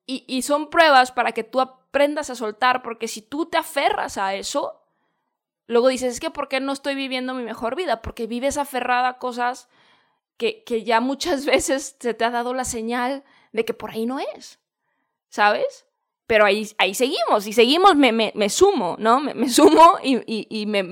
Y, 0.05 0.25
y 0.27 0.41
son 0.41 0.69
pruebas 0.69 1.13
para 1.13 1.31
que 1.31 1.45
tú 1.45 1.61
aprendas 1.61 2.29
a 2.29 2.35
soltar, 2.35 2.83
porque 2.83 3.07
si 3.07 3.21
tú 3.21 3.45
te 3.45 3.57
aferras 3.57 4.17
a 4.17 4.35
eso, 4.35 4.86
Luego 5.67 5.89
dices, 5.89 6.13
es 6.13 6.19
que 6.19 6.31
¿por 6.31 6.47
qué 6.47 6.59
no 6.59 6.71
estoy 6.71 6.95
viviendo 6.95 7.33
mi 7.33 7.43
mejor 7.43 7.75
vida? 7.75 8.01
Porque 8.01 8.25
vives 8.25 8.57
aferrada 8.57 9.09
a 9.09 9.17
cosas 9.19 9.69
que, 10.37 10.63
que 10.63 10.83
ya 10.83 11.01
muchas 11.01 11.45
veces 11.45 11.97
se 11.99 12.13
te 12.13 12.25
ha 12.25 12.31
dado 12.31 12.53
la 12.53 12.65
señal 12.65 13.23
de 13.51 13.65
que 13.65 13.73
por 13.73 13.91
ahí 13.91 14.05
no 14.05 14.19
es, 14.19 14.59
¿sabes? 15.29 15.85
Pero 16.25 16.45
ahí, 16.45 16.69
ahí 16.77 16.93
seguimos, 16.93 17.47
y 17.47 17.53
seguimos, 17.53 17.95
me, 17.95 18.11
me, 18.11 18.33
me 18.35 18.49
sumo, 18.49 18.97
¿no? 18.99 19.21
Me, 19.21 19.49
sumo 19.49 19.97
y, 20.03 20.17
y, 20.25 20.47
y 20.49 20.65
me, 20.65 20.83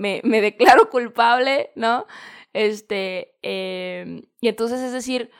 declaro 0.41 0.89
culpable, 0.89 1.71
¿no? 1.75 2.05
Este, 2.53 3.35
eh, 3.41 4.23
y 4.39 4.47
entonces 4.47 4.79
es 4.79 4.93
decir, 4.93 5.31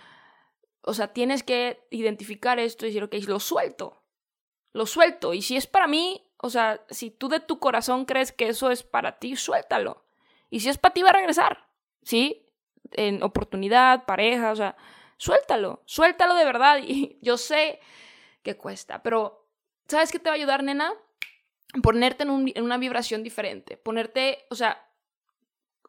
o 0.81 0.93
sea, 0.93 1.13
tienes 1.13 1.43
que 1.43 1.87
identificar 1.91 2.59
esto 2.59 2.85
y 2.85 2.89
decir, 2.89 3.03
ok, 3.03 3.15
lo 3.27 3.39
suelto, 3.39 4.03
lo 4.73 4.85
suelto, 4.85 5.33
y 5.33 5.41
si 5.41 5.55
es 5.55 5.65
para 5.65 5.87
mí, 5.87 6.24
o 6.45 6.49
sea, 6.51 6.85
si 6.91 7.09
tú 7.09 7.27
de 7.27 7.39
tu 7.39 7.57
corazón 7.57 8.05
crees 8.05 8.31
que 8.31 8.47
eso 8.47 8.69
es 8.69 8.83
para 8.83 9.17
ti, 9.17 9.35
suéltalo. 9.35 10.05
Y 10.51 10.59
si 10.59 10.69
es 10.69 10.77
para 10.77 10.93
ti, 10.93 11.01
va 11.01 11.09
a 11.09 11.13
regresar. 11.13 11.67
¿Sí? 12.03 12.47
En 12.91 13.23
oportunidad, 13.23 14.05
pareja, 14.05 14.51
o 14.51 14.55
sea, 14.55 14.77
suéltalo. 15.17 15.81
Suéltalo 15.85 16.35
de 16.35 16.45
verdad. 16.45 16.77
Y 16.85 17.17
yo 17.21 17.37
sé 17.37 17.79
que 18.43 18.55
cuesta, 18.57 19.01
pero 19.01 19.47
¿sabes 19.87 20.11
qué 20.11 20.19
te 20.19 20.29
va 20.29 20.33
a 20.33 20.37
ayudar, 20.37 20.61
nena? 20.61 20.93
Ponerte 21.81 22.23
en, 22.23 22.51
en 22.53 22.63
una 22.63 22.77
vibración 22.77 23.23
diferente. 23.23 23.75
Ponerte, 23.75 24.45
o 24.51 24.55
sea, 24.55 24.87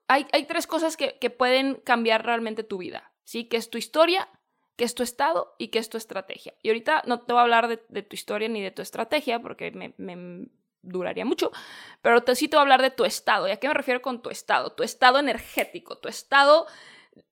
hay, 0.08 0.26
hay 0.32 0.46
tres 0.46 0.66
cosas 0.66 0.96
que, 0.96 1.18
que 1.18 1.28
pueden 1.28 1.75
cambiar 1.75 2.25
realmente 2.25 2.62
tu 2.62 2.78
vida. 2.78 3.12
¿Sí? 3.25 3.44
Que 3.44 3.58
es 3.58 3.68
tu 3.68 3.76
historia, 3.76 4.26
qué 4.76 4.85
es 4.85 4.95
tu 4.95 5.02
estado 5.02 5.54
y 5.58 5.69
qué 5.69 5.78
es 5.78 5.89
tu 5.89 5.97
estrategia. 5.97 6.54
Y 6.62 6.69
ahorita 6.69 7.02
no 7.06 7.21
te 7.21 7.32
voy 7.32 7.41
a 7.41 7.43
hablar 7.43 7.69
de, 7.69 8.02
tu 8.02 8.15
historia 8.15 8.49
ni 8.49 8.62
de 8.62 8.71
tu 8.71 8.82
estrategia 8.82 9.41
porque 9.41 9.71
me, 9.73 10.49
duraría 10.82 11.25
mucho, 11.25 11.50
pero 12.02 12.23
te, 12.23 12.36
sí 12.36 12.49
te 12.49 12.56
voy 12.56 12.60
a 12.60 12.62
hablar 12.62 12.82
de 12.82 12.91
tu 12.91 13.04
estado. 13.04 13.49
¿Y 13.49 13.50
a 13.50 13.56
qué 13.56 13.69
me 13.69 13.75
refiero 13.75 14.02
con 14.02 14.23
tu 14.23 14.30
estado? 14.30 14.73
Tu 14.73 14.82
estado 14.82 15.19
energético, 15.19 15.99
tu 15.99 16.08
estado 16.08 16.67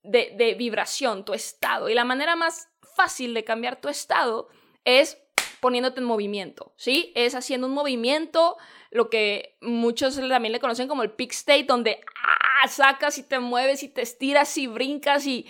de, 0.02 0.54
vibración, 0.58 1.24
tu 1.24 1.34
estado. 1.34 1.88
Y 1.88 1.94
la 1.94 2.04
manera 2.04 2.34
más 2.36 2.68
fácil 2.96 3.34
de 3.34 3.44
cambiar 3.44 3.80
tu 3.80 3.88
estado 3.88 4.48
es 4.84 5.18
poniéndote 5.60 6.00
en 6.00 6.06
movimiento, 6.06 6.74
¿sí? 6.76 7.12
Es 7.14 7.34
haciendo 7.34 7.66
un 7.66 7.72
movimiento, 7.72 8.58
lo 8.90 9.08
que 9.08 9.56
muchos 9.62 10.16
también 10.16 10.52
le 10.52 10.60
conocen 10.60 10.88
como 10.88 11.02
el 11.02 11.10
peak 11.10 11.32
state, 11.32 11.64
donde 11.64 12.00
ah, 12.22 12.68
sacas 12.68 13.16
y 13.16 13.22
te 13.22 13.38
mueves 13.38 13.82
y 13.82 13.88
te 13.88 14.02
estiras 14.02 14.58
y 14.58 14.66
brincas 14.66 15.26
y, 15.26 15.46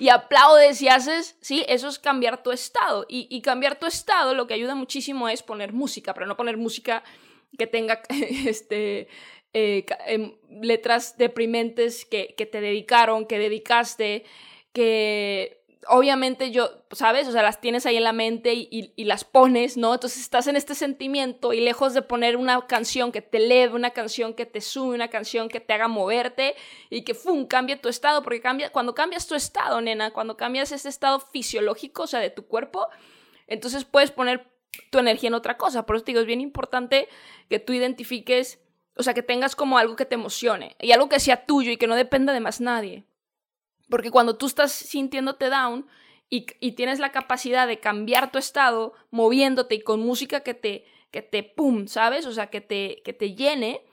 y 0.00 0.08
aplaudes 0.08 0.80
y 0.80 0.88
haces, 0.88 1.36
¿sí? 1.42 1.62
Eso 1.68 1.88
es 1.88 1.98
cambiar 1.98 2.42
tu 2.42 2.52
estado. 2.52 3.04
Y, 3.08 3.40
cambiar 3.42 3.78
tu 3.78 3.86
estado 3.86 4.34
lo 4.34 4.46
que 4.46 4.54
ayuda 4.54 4.74
muchísimo 4.74 5.28
es 5.28 5.42
poner 5.42 5.74
música, 5.74 6.14
pero 6.14 6.26
no 6.26 6.38
poner 6.38 6.56
música 6.56 7.04
que 7.58 7.66
tenga 7.66 8.00
este, 8.08 9.08
eh, 9.52 9.84
em, 10.06 10.32
letras 10.62 11.18
deprimentes 11.18 12.06
que, 12.06 12.34
que 12.34 12.46
te 12.46 12.62
dedicaron, 12.62 13.26
que 13.26 13.38
dedicaste, 13.38 14.24
que 14.72 15.59
obviamente 15.88 16.50
yo, 16.50 16.70
¿sabes? 16.92 17.26
O 17.28 17.32
sea, 17.32 17.42
las 17.42 17.60
tienes 17.60 17.86
ahí 17.86 17.96
en 17.96 18.04
la 18.04 18.12
mente 18.12 18.52
y, 18.54 18.92
las 19.04 19.24
pones, 19.24 19.76
¿no? 19.76 19.94
Entonces 19.94 20.20
estás 20.20 20.46
en 20.46 20.56
este 20.56 20.74
sentimiento 20.74 21.52
y 21.52 21.60
lejos 21.60 21.94
de 21.94 22.02
poner 22.02 22.36
una 22.36 22.66
canción 22.66 23.12
que 23.12 23.22
te 23.22 23.38
eleve, 23.38 23.74
una 23.74 23.90
canción 23.90 24.34
que 24.34 24.46
te 24.46 24.60
sube, 24.60 24.94
una 24.94 25.08
canción 25.08 25.48
que 25.48 25.60
te 25.60 25.72
haga 25.72 25.88
moverte 25.88 26.54
y 26.90 27.02
que, 27.02 27.14
¡fum!, 27.14 27.46
cambie 27.46 27.76
tu 27.76 27.88
estado, 27.88 28.22
porque 28.22 28.40
cambia, 28.40 28.70
cuando 28.70 28.94
cambias 28.94 29.26
tu 29.26 29.34
estado, 29.34 29.80
nena, 29.80 30.12
cuando 30.12 30.36
cambias 30.36 30.70
ese 30.72 30.88
estado 30.88 31.20
fisiológico, 31.20 32.02
o 32.02 32.06
sea, 32.06 32.20
de 32.20 32.30
tu 32.30 32.46
cuerpo, 32.46 32.88
entonces 33.46 33.84
puedes 33.84 34.10
poner 34.10 34.50
tu 34.90 34.98
energía 34.98 35.28
en 35.28 35.34
otra 35.34 35.56
cosa. 35.56 35.86
Por 35.86 35.96
eso 35.96 36.04
te 36.04 36.12
digo, 36.12 36.20
es 36.20 36.26
bien 36.26 36.40
importante 36.40 37.08
que 37.48 37.58
tú 37.58 37.72
identifiques, 37.72 38.60
o 38.96 39.02
sea, 39.02 39.14
que 39.14 39.22
tengas 39.22 39.56
como 39.56 39.78
algo 39.78 39.96
que 39.96 40.04
te 40.04 40.14
emocione 40.14 40.76
y 40.78 40.92
algo 40.92 41.08
que 41.08 41.20
sea 41.20 41.46
tuyo 41.46 41.72
y 41.72 41.76
que 41.76 41.86
no 41.86 41.96
dependa 41.96 42.32
de 42.32 42.40
más 42.40 42.60
nadie. 42.60 43.06
Porque 43.90 44.10
cuando 44.10 44.36
tú 44.36 44.46
estás 44.46 44.72
sintiéndote 44.72 45.50
down 45.50 45.86
y, 46.30 46.46
tienes 46.72 47.00
la 47.00 47.10
capacidad 47.10 47.66
de 47.66 47.80
cambiar 47.80 48.30
tu 48.30 48.38
estado 48.38 48.94
moviéndote 49.10 49.74
y 49.74 49.80
con 49.80 50.00
música 50.00 50.40
que 50.40 50.54
te, 50.54 50.86
que 51.10 51.22
te 51.22 51.42
pum, 51.42 51.88
¿sabes? 51.88 52.24
O 52.24 52.32
sea, 52.32 52.46
que 52.46 52.60
te, 52.60 53.02
que 53.04 53.12
te 53.12 53.34
llene 53.34 53.84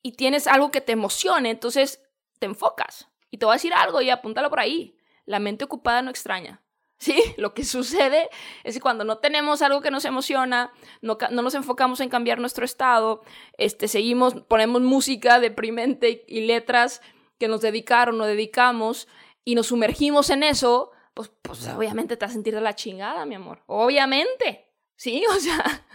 y 0.00 0.12
tienes 0.12 0.46
algo 0.46 0.70
que 0.70 0.80
te 0.80 0.92
emocione, 0.92 1.50
entonces 1.50 2.00
te 2.38 2.46
enfocas. 2.46 3.08
Y 3.30 3.38
te 3.38 3.46
voy 3.46 3.54
a 3.54 3.56
decir 3.56 3.74
algo 3.74 4.00
y 4.00 4.10
apúntalo 4.10 4.48
por 4.48 4.60
ahí. 4.60 4.96
La 5.24 5.40
mente 5.40 5.64
ocupada 5.64 6.02
no 6.02 6.10
extraña. 6.10 6.62
Sí, 6.98 7.22
lo 7.36 7.52
que 7.52 7.62
sucede 7.62 8.30
es 8.64 8.76
que 8.76 8.80
cuando 8.80 9.04
no 9.04 9.18
tenemos 9.18 9.60
algo 9.60 9.82
que 9.82 9.90
nos 9.90 10.06
emociona, 10.06 10.72
no, 11.02 11.18
no, 11.30 11.42
nos 11.42 11.54
enfocamos 11.54 12.00
en 12.00 12.08
cambiar 12.08 12.38
nuestro 12.38 12.64
estado, 12.64 13.22
este, 13.58 13.86
seguimos, 13.86 14.32
ponemos 14.48 14.80
música 14.80 15.38
deprimente 15.38 16.24
y 16.26 16.46
letras 16.46 17.02
que 17.38 17.48
nos 17.48 17.60
dedicaron 17.60 18.20
o 18.20 18.26
dedicamos 18.26 19.08
y 19.44 19.54
nos 19.54 19.68
sumergimos 19.68 20.30
en 20.30 20.42
eso, 20.42 20.90
pues, 21.14 21.30
pues 21.42 21.66
obviamente 21.68 22.16
te 22.16 22.24
vas 22.24 22.32
a 22.32 22.34
sentir 22.34 22.54
de 22.54 22.60
la 22.60 22.74
chingada, 22.74 23.24
mi 23.24 23.36
amor. 23.36 23.62
Obviamente. 23.66 24.66
Sí, 24.96 25.24
o 25.30 25.40
sea. 25.40 25.86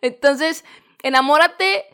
Entonces, 0.00 0.64
enamórate 1.02 1.86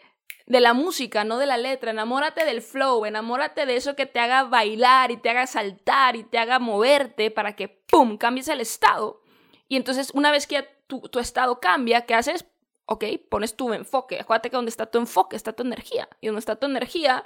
de 0.46 0.60
la 0.60 0.74
música, 0.74 1.24
no 1.24 1.38
de 1.38 1.46
la 1.46 1.56
letra. 1.56 1.90
Enamórate 1.90 2.44
del 2.44 2.60
flow, 2.60 3.06
enamórate 3.06 3.66
de 3.66 3.76
eso 3.76 3.94
que 3.94 4.06
te 4.06 4.18
haga 4.18 4.44
bailar 4.44 5.10
y 5.10 5.16
te 5.16 5.30
haga 5.30 5.46
saltar 5.46 6.16
y 6.16 6.24
te 6.24 6.38
haga 6.38 6.58
moverte 6.58 7.30
para 7.30 7.54
que, 7.54 7.68
¡pum!, 7.68 8.18
cambies 8.18 8.48
el 8.48 8.60
estado. 8.60 9.22
Y 9.68 9.76
entonces, 9.76 10.10
una 10.12 10.32
vez 10.32 10.46
que 10.46 10.62
tu, 10.86 11.00
tu 11.02 11.20
estado 11.20 11.60
cambia, 11.60 12.04
¿qué 12.04 12.14
haces? 12.14 12.44
Ok, 12.86 13.04
pones 13.30 13.56
tu 13.56 13.72
enfoque. 13.72 14.18
Acuérdate 14.18 14.50
que 14.50 14.56
donde 14.56 14.70
está 14.70 14.86
tu 14.86 14.98
enfoque 14.98 15.36
está 15.36 15.52
tu 15.52 15.62
energía. 15.62 16.08
Y 16.20 16.26
donde 16.26 16.40
está 16.40 16.56
tu 16.56 16.66
energía, 16.66 17.24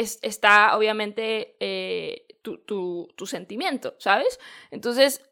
es, 0.00 0.18
está 0.22 0.76
obviamente 0.76 1.56
eh, 1.60 2.26
tu, 2.42 2.58
tu, 2.58 3.08
tu, 3.16 3.26
sentimiento, 3.26 3.94
¿sabes? 3.98 4.38
Entonces, 4.70 5.22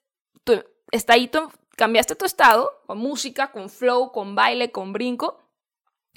está 0.90 1.14
ahí, 1.14 1.30
cambiaste 1.76 2.16
tu 2.16 2.24
estado 2.24 2.82
con 2.86 2.98
música, 2.98 3.50
con 3.52 3.68
flow, 3.68 4.12
con 4.12 4.34
baile, 4.34 4.70
con 4.70 4.92
brinco, 4.92 5.44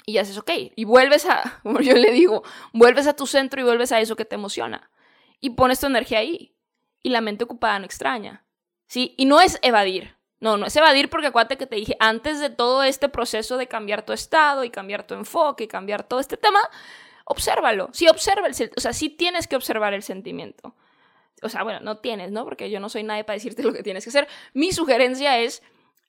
y 0.08 0.16
haces 0.16 0.38
ok. 0.38 0.50
Y 0.74 0.84
vuelves 0.84 1.26
a, 1.26 1.60
como 1.62 1.80
yo 1.80 1.94
le 1.94 2.12
digo, 2.12 2.42
vuelves 2.72 3.06
a 3.06 3.14
tu 3.14 3.26
centro 3.26 3.60
y 3.60 3.64
vuelves 3.64 3.92
a 3.92 4.00
eso 4.00 4.16
que 4.16 4.24
te 4.24 4.36
emociona. 4.36 4.90
Y 5.40 5.50
pones 5.50 5.80
tu 5.80 5.86
energía 5.86 6.20
ahí. 6.20 6.56
Y 7.02 7.10
la 7.10 7.20
mente 7.20 7.44
ocupada 7.44 7.78
no 7.78 7.84
extraña. 7.84 8.44
¿Sí? 8.86 9.14
Y 9.18 9.26
no 9.26 9.40
es 9.40 9.58
evadir. 9.62 10.16
No, 10.40 10.56
no 10.56 10.66
es 10.66 10.76
evadir 10.76 11.10
porque 11.10 11.26
acuérdate 11.26 11.58
que 11.58 11.66
te 11.66 11.76
dije, 11.76 11.96
antes 12.00 12.40
de 12.40 12.48
todo 12.48 12.84
este 12.84 13.08
proceso 13.08 13.56
de 13.58 13.66
cambiar 13.66 14.06
tu 14.06 14.12
estado 14.12 14.64
y 14.64 14.70
cambiar 14.70 15.06
tu 15.06 15.14
enfoque 15.14 15.64
y 15.64 15.68
cambiar 15.68 16.04
todo 16.04 16.20
este 16.20 16.36
tema, 16.36 16.60
obsérvalo. 17.28 17.90
Sí, 17.92 18.08
observa 18.08 18.46
el, 18.46 18.72
o 18.76 18.80
sea, 18.80 18.92
sí 18.92 19.10
tienes 19.10 19.46
que 19.46 19.56
observar 19.56 19.94
el 19.94 20.02
sentimiento. 20.02 20.74
o 21.42 21.48
sea, 21.48 21.62
bueno, 21.62 21.80
no 21.80 21.98
tienes, 21.98 22.32
¿no? 22.32 22.44
Porque 22.44 22.70
yo 22.70 22.80
no 22.80 22.88
soy 22.88 23.02
nadie 23.04 23.24
para 23.24 23.34
decirte 23.34 23.62
lo 23.64 23.72
que 23.72 23.82
tienes 23.82 24.04
que 24.04 24.10
hacer. 24.10 24.28
Mi 24.54 24.72
sugerencia 24.72 25.38
es 25.38 25.62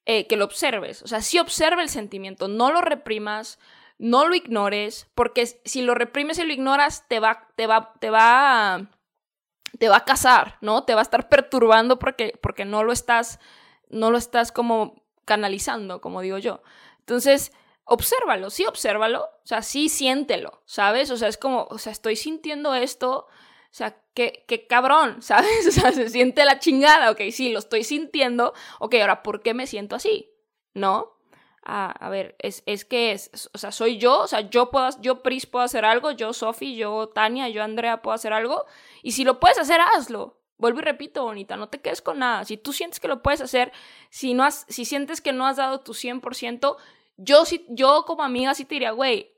eh, 0.06 0.28
que 0.28 0.38
lo 0.38 0.46
observes, 0.46 1.04
o 1.04 1.08
sea, 1.08 1.22
sí 1.22 1.38
observa 1.38 1.84
el 1.84 1.90
sentimiento, 1.90 2.48
no 2.48 2.72
lo 2.72 2.82
reprimas, 2.82 3.60
no 4.00 4.28
lo 4.28 4.34
ignores, 4.34 5.08
porque 5.14 5.46
si 5.66 5.82
lo 5.82 5.94
reprimes 5.94 6.40
y 6.40 6.44
lo 6.44 6.54
ignoras, 6.54 7.06
te 7.08 7.20
va, 7.20 7.50
te 7.56 7.68
va, 7.68 7.94
te 8.00 8.10
va, 8.10 8.90
te 9.78 9.90
va 9.90 9.98
a 9.98 10.06
casar, 10.06 10.58
¿no? 10.62 10.84
Te 10.86 10.96
va 10.96 11.02
a 11.02 11.04
estar 11.04 11.28
perturbando 11.28 12.00
porque, 12.00 12.34
porque 12.42 12.66
no 12.66 12.84
lo 12.84 12.94
estás, 12.94 13.40
no 13.90 14.10
lo 14.10 14.18
estás 14.18 14.52
como 14.52 15.04
canalizando, 15.26 16.02
como 16.02 16.22
digo 16.22 16.38
yo. 16.38 16.64
Entonces, 17.00 17.52
obsérvalo, 17.90 18.50
sí, 18.50 18.66
obsérvalo, 18.66 19.24
o 19.24 19.46
sea, 19.48 19.62
sí, 19.62 19.90
siéntelo, 19.90 20.62
¿sabes? 20.66 21.12
O 21.12 21.18
sea, 21.18 21.28
es 21.28 21.38
como, 21.38 21.68
o 21.70 21.78
sea, 21.78 21.92
estoy 21.92 22.16
sintiendo 22.16 22.74
esto, 22.76 23.28
o 23.28 23.28
sea, 23.72 24.02
qué, 24.14 24.46
qué 24.48 24.68
cabrón, 24.68 25.22
¿sabes? 25.22 25.68
O 25.68 25.72
sea, 25.72 25.92
se 25.92 26.10
siente 26.10 26.46
la 26.46 26.60
chingada, 26.60 27.12
ok, 27.12 27.22
sí, 27.32 27.52
lo 27.52 27.60
estoy 27.60 27.84
sintiendo, 27.84 28.54
ok, 28.80 28.96
ahora, 28.96 29.24
¿por 29.24 29.42
qué 29.42 29.54
me 29.54 29.68
siento 29.68 29.96
así? 29.96 30.32
¿No? 30.74 31.18
Ah, 31.64 31.94
a 32.00 32.10
ver, 32.10 32.36
es, 32.40 32.64
es 32.66 32.86
que 32.86 33.12
es, 33.12 33.50
o 33.54 33.58
sea, 33.58 33.72
soy 33.72 33.98
yo, 33.98 34.22
o 34.22 34.28
sea, 34.28 34.42
yo 34.50 34.72
puedo, 34.72 34.90
yo 35.02 35.22
Pris 35.22 35.46
puedo 35.46 35.66
hacer 35.66 35.86
algo, 35.86 36.12
yo 36.12 36.34
Sofi, 36.34 36.76
yo 36.76 37.10
Tania, 37.10 37.50
yo 37.50 37.64
Andrea 37.64 38.02
puedo 38.02 38.16
hacer 38.16 38.34
algo, 38.34 38.66
y 39.04 39.12
si 39.12 39.24
lo 39.24 39.40
puedes 39.40 39.58
hacer, 39.58 39.80
hazlo. 39.82 40.40
Vuelvo 40.58 40.80
y 40.80 40.84
repito, 40.84 41.24
bonita, 41.24 41.56
no 41.56 41.70
te 41.70 41.80
quedes 41.80 42.02
con 42.02 42.20
nada. 42.20 42.44
Si 42.44 42.58
tú 42.58 42.74
sientes 42.74 43.00
que 43.00 43.08
lo 43.08 43.22
puedes 43.22 43.40
hacer, 43.40 43.72
si, 44.10 44.34
no 44.34 44.44
has, 44.44 44.66
si 44.68 44.84
sientes 44.84 45.22
que 45.22 45.32
no 45.32 45.48
has 45.48 45.56
dado 45.56 45.80
tu 45.80 45.94
100%, 45.94 46.76
yo, 47.20 47.46
sí, 47.46 47.66
yo 47.70 48.06
como 48.06 48.24
amiga 48.24 48.56
sí 48.56 48.66
te 48.66 48.76
diría, 48.76 48.92
güey, 48.92 49.34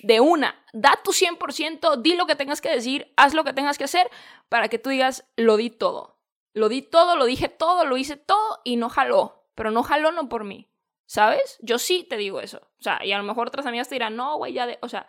de 0.00 0.20
una, 0.20 0.64
da 0.72 0.98
tu 1.04 1.12
100%, 1.12 2.02
di 2.02 2.16
lo 2.16 2.26
que 2.26 2.34
tengas 2.34 2.60
que 2.60 2.70
decir, 2.70 3.12
haz 3.16 3.34
lo 3.34 3.44
que 3.44 3.52
tengas 3.52 3.78
que 3.78 3.84
hacer 3.84 4.10
para 4.48 4.68
que 4.68 4.78
tú 4.78 4.90
digas, 4.90 5.24
lo 5.36 5.56
di 5.56 5.70
todo. 5.70 6.18
Lo 6.52 6.68
di 6.68 6.82
todo, 6.82 7.16
lo 7.16 7.24
dije 7.24 7.48
todo, 7.48 7.84
lo 7.84 7.96
hice 7.96 8.16
todo 8.16 8.60
y 8.64 8.76
no 8.76 8.88
jaló. 8.88 9.46
Pero 9.54 9.70
no 9.70 9.82
jaló 9.82 10.12
no 10.12 10.28
por 10.28 10.44
mí, 10.44 10.70
¿sabes? 11.06 11.58
Yo 11.62 11.78
sí 11.78 12.04
te 12.08 12.16
digo 12.16 12.40
eso. 12.40 12.58
O 12.78 12.82
sea, 12.82 13.04
y 13.04 13.12
a 13.12 13.18
lo 13.18 13.24
mejor 13.24 13.48
otras 13.48 13.66
amigas 13.66 13.88
te 13.88 13.94
dirán, 13.94 14.16
no, 14.16 14.36
güey, 14.36 14.52
ya 14.52 14.66
de... 14.66 14.78
O 14.82 14.88
sea, 14.88 15.06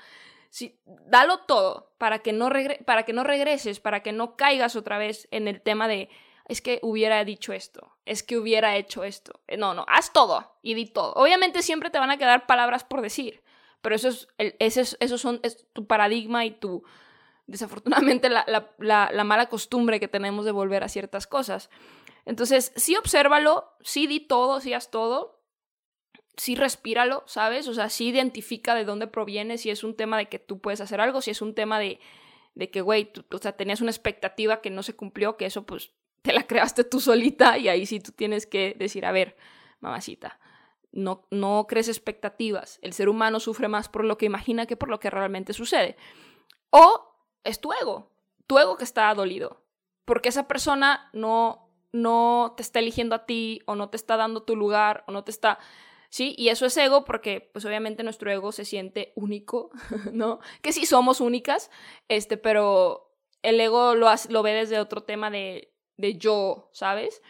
sí, 0.50 0.80
dalo 0.86 1.40
todo 1.40 1.96
para 1.98 2.20
que, 2.20 2.32
no 2.32 2.50
para 2.86 3.04
que 3.04 3.14
no 3.14 3.24
regreses, 3.24 3.80
para 3.80 4.04
que 4.04 4.12
no 4.12 4.36
caigas 4.36 4.76
otra 4.76 4.98
vez 4.98 5.28
en 5.32 5.48
el 5.48 5.62
tema 5.62 5.88
de, 5.88 6.10
es 6.46 6.62
que 6.62 6.80
hubiera 6.82 7.24
dicho 7.24 7.54
esto, 7.54 7.96
es 8.06 8.24
que 8.24 8.38
hubiera 8.38 8.76
hecho 8.76 9.04
esto. 9.04 9.42
Eh, 9.48 9.58
no, 9.58 9.74
no, 9.74 9.86
haz 9.88 10.12
todo 10.12 10.58
y 10.62 10.74
di 10.74 10.86
todo. 10.86 11.14
Obviamente 11.14 11.62
siempre 11.62 11.90
te 11.90 12.00
van 12.00 12.12
a 12.12 12.18
quedar 12.18 12.46
palabras 12.46 12.84
por 12.84 13.02
decir, 13.02 13.44
pero 13.82 13.96
eso 13.96 14.10
es, 14.10 14.98
eso 15.00 15.18
son, 15.18 15.40
es 15.44 15.68
tu 15.74 15.88
paradigma 15.88 16.46
y 16.46 16.52
tu, 16.52 16.84
desafortunadamente, 17.48 18.30
la, 18.30 18.46
la, 18.48 19.10
la, 19.12 19.24
mala 19.24 19.48
costumbre 19.48 20.00
que 20.00 20.08
tenemos 20.08 20.46
de 20.46 20.52
volver 20.52 20.84
a 20.84 20.90
ciertas 20.90 21.28
cosas. 21.28 21.70
Entonces, 22.26 22.72
sí 22.76 22.96
obsérvalo, 22.96 23.74
sí 23.82 24.08
di 24.08 24.22
todo, 24.22 24.62
sí 24.62 24.74
haz 24.74 24.92
todo, 24.92 25.42
sí 26.38 26.56
respíralo, 26.56 27.24
¿sabes? 27.26 27.68
O 27.68 27.74
sea, 27.74 27.90
sí 27.90 28.08
identifica 28.08 28.76
de 28.76 28.86
dónde 28.86 29.08
proviene, 29.08 29.58
si 29.58 29.70
es 29.70 29.84
un 29.84 29.96
tema 29.96 30.18
de 30.18 30.28
que 30.28 30.40
tú 30.40 30.60
puedes 30.60 30.82
hacer 30.82 31.02
algo, 31.02 31.22
si 31.22 31.32
es 31.32 31.42
un 31.42 31.54
tema 31.54 31.80
de, 31.80 32.00
de 32.56 32.70
que, 32.70 32.82
güey, 32.82 33.12
o 33.32 33.38
sea, 33.38 33.54
tenías 33.54 33.82
una 33.82 33.92
expectativa 33.92 34.62
que 34.62 34.70
no 34.70 34.84
se 34.84 34.96
cumplió, 34.96 35.36
que 35.36 35.46
eso 35.46 35.66
pues 35.66 35.92
te 36.24 36.34
la 36.34 36.48
creaste 36.48 36.84
tú 36.84 37.00
solita 37.00 37.58
y 37.58 37.68
ahí 37.68 37.86
sí 37.86 38.00
tú 38.00 38.12
tienes 38.12 38.48
que 38.48 38.76
decir, 38.80 39.06
a 39.06 39.12
ver, 39.12 39.36
mamacita, 39.82 40.40
no, 40.92 41.28
no 41.30 41.66
crees 41.68 41.90
expectativas. 41.90 42.80
El 42.82 42.94
ser 42.94 43.10
humano 43.10 43.40
sufre 43.40 43.68
más 43.68 43.90
por 43.90 44.06
lo 44.06 44.18
que 44.18 44.26
imagina 44.26 44.66
que 44.66 44.78
por 44.78 44.90
lo 44.90 45.00
que 45.00 45.10
realmente 45.10 45.54
sucede. 45.54 45.98
O 46.70 47.14
es 47.44 47.60
tu 47.60 47.74
ego, 47.74 48.10
tu 48.48 48.58
ego 48.58 48.78
que 48.78 48.86
está 48.86 49.14
dolido, 49.14 49.62
porque 50.06 50.30
esa 50.30 50.48
persona 50.48 51.10
no, 51.12 51.70
no 51.92 52.54
te 52.56 52.64
está 52.64 52.80
eligiendo 52.80 53.16
a 53.16 53.26
ti 53.26 53.62
o 53.66 53.76
no 53.76 53.90
te 53.90 53.98
está 53.98 54.16
dando 54.16 54.44
tu 54.44 54.56
lugar 54.56 55.04
o 55.08 55.12
no 55.12 55.24
te 55.24 55.32
está... 55.32 55.60
Sí, 56.10 56.36
y 56.38 56.50
eso 56.50 56.68
es 56.68 56.78
ego 56.78 57.06
porque 57.06 57.50
pues 57.52 57.66
obviamente 57.66 58.04
nuestro 58.04 58.32
ego 58.32 58.52
se 58.52 58.66
siente 58.66 59.12
único, 59.16 59.72
¿no? 60.14 60.40
Que 60.62 60.72
sí 60.72 60.86
somos 60.86 61.20
únicas, 61.20 61.70
este, 62.08 62.38
pero 62.38 63.12
el 63.42 63.60
ego 63.60 63.96
lo, 63.96 64.08
lo 64.30 64.44
ve 64.44 64.54
desde 64.54 64.80
otro 64.80 65.02
tema 65.02 65.32
de 65.32 65.73
de 65.98 66.18
yo, 66.18 66.70
¿sabes? 66.74 67.22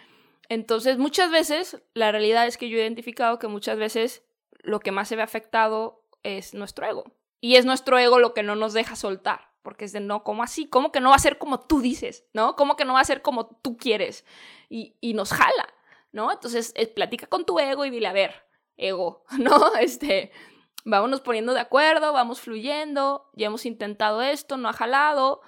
Entonces, 0.50 0.98
muchas 0.98 1.32
veces, 1.32 1.82
la 1.94 2.12
realidad 2.12 2.48
es 2.48 2.58
que 2.58 2.70
yo 2.70 2.78
he 2.78 2.82
identificado 2.82 3.40
que 3.40 3.48
muchas 3.48 3.78
veces 3.78 4.24
lo 4.62 4.80
que 4.80 4.92
más 4.92 5.08
se 5.08 5.16
ve 5.16 5.22
afectado 5.22 6.04
es 6.24 6.54
nuestro 6.54 6.86
ego. 6.86 7.06
Y 7.40 7.56
es 7.56 7.66
nuestro 7.66 7.98
ego 7.98 8.20
lo 8.20 8.34
que 8.34 8.44
no 8.44 8.56
nos 8.56 8.74
deja 8.74 8.96
soltar, 8.96 9.50
porque 9.62 9.86
es 9.86 9.92
de 9.92 10.00
no, 10.00 10.24
¿cómo 10.24 10.44
así? 10.44 10.68
¿Cómo 10.68 10.92
que 10.92 11.02
no 11.02 11.10
va 11.10 11.16
a 11.16 11.20
ser 11.20 11.38
como 11.38 11.60
tú 11.62 11.82
dices? 11.82 12.26
¿No? 12.34 12.56
¿Cómo 12.56 12.76
que 12.76 12.86
no 12.86 12.94
va 12.94 13.02
a 13.02 13.06
ser 13.06 13.22
como 13.22 13.48
tú 13.48 13.78
quieres? 13.78 14.26
Y, 14.70 14.96
y 15.02 15.14
nos 15.14 15.34
jala, 15.34 15.68
¿no? 16.12 16.32
Entonces, 16.32 16.72
eh, 16.76 16.88
platica 16.88 17.28
con 17.28 17.46
tu 17.46 17.60
ego 17.60 17.84
y 17.84 17.90
dile, 17.90 18.08
a 18.08 18.14
ver, 18.14 18.46
ego, 18.78 19.26
¿no? 19.40 19.76
Este, 19.76 20.32
vámonos 20.86 21.22
poniendo 21.22 21.54
de 21.54 21.60
acuerdo, 21.60 22.14
vamos 22.14 22.42
fluyendo, 22.42 23.30
ya 23.34 23.48
hemos 23.48 23.66
intentado 23.66 24.22
esto, 24.22 24.58
no 24.58 24.70
ha 24.70 24.74
jalado, 24.74 25.42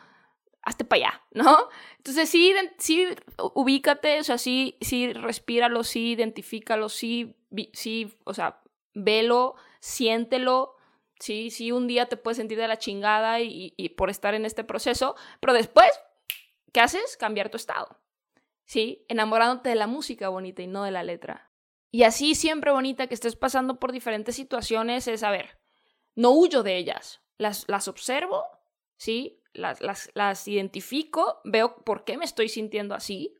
hazte 0.65 0.83
para 0.83 1.07
allá, 1.07 1.21
¿no? 1.31 1.69
Entonces 1.97 2.27
sí, 2.27 2.53
sí, 2.79 3.07
ubícate, 3.53 4.19
o 4.19 4.23
sea, 4.23 4.37
sí, 4.37 4.77
sí, 4.81 5.13
respíralo, 5.13 5.83
sí, 5.83 6.13
identifícalo, 6.13 6.89
sí, 6.89 7.35
sí, 7.73 8.17
o 8.25 8.33
sea, 8.33 8.61
velo, 8.93 9.55
siéntelo, 9.79 10.75
sí, 11.19 11.51
sí, 11.51 11.71
un 11.71 11.87
día 11.87 12.07
te 12.07 12.17
puedes 12.17 12.37
sentir 12.37 12.57
de 12.57 12.67
la 12.67 12.79
chingada 12.79 13.41
y, 13.41 13.71
por 13.95 14.09
estar 14.09 14.33
en 14.33 14.45
este 14.45 14.63
proceso, 14.63 15.15
pero 15.39 15.53
después, 15.53 15.89
¿qué 16.73 16.81
haces? 16.81 17.15
Cambiar 17.15 17.49
tu 17.49 17.57
estado, 17.57 17.99
¿sí? 18.65 19.05
Enamorándote 19.07 19.69
de 19.69 19.75
la 19.75 19.87
música 19.87 20.29
bonita 20.29 20.63
y 20.63 20.67
no 20.67 20.83
de 20.83 20.91
la 20.91 21.03
letra. 21.03 21.51
Y 21.91 22.03
así 22.03 22.33
siempre 22.33 22.71
bonita 22.71 23.07
que 23.07 23.13
estés 23.13 23.35
pasando 23.35 23.79
por 23.79 23.91
diferentes 23.91 24.35
situaciones 24.35 25.07
es, 25.07 25.21
a 25.21 25.29
ver, 25.29 25.59
no 26.15 26.31
huyo 26.31 26.63
de 26.63 26.75
ellas, 26.75 27.21
las, 27.37 27.65
las 27.69 27.87
observo, 27.87 28.43
¿sí? 28.97 29.39
Las, 29.55 29.81
las, 29.81 30.11
las 30.13 30.47
identifico, 30.47 31.39
veo 31.43 31.77
por 31.83 32.03
qué 32.03 32.17
me 32.17 32.25
estoy 32.25 32.49
sintiendo 32.49 32.95
así, 32.95 33.33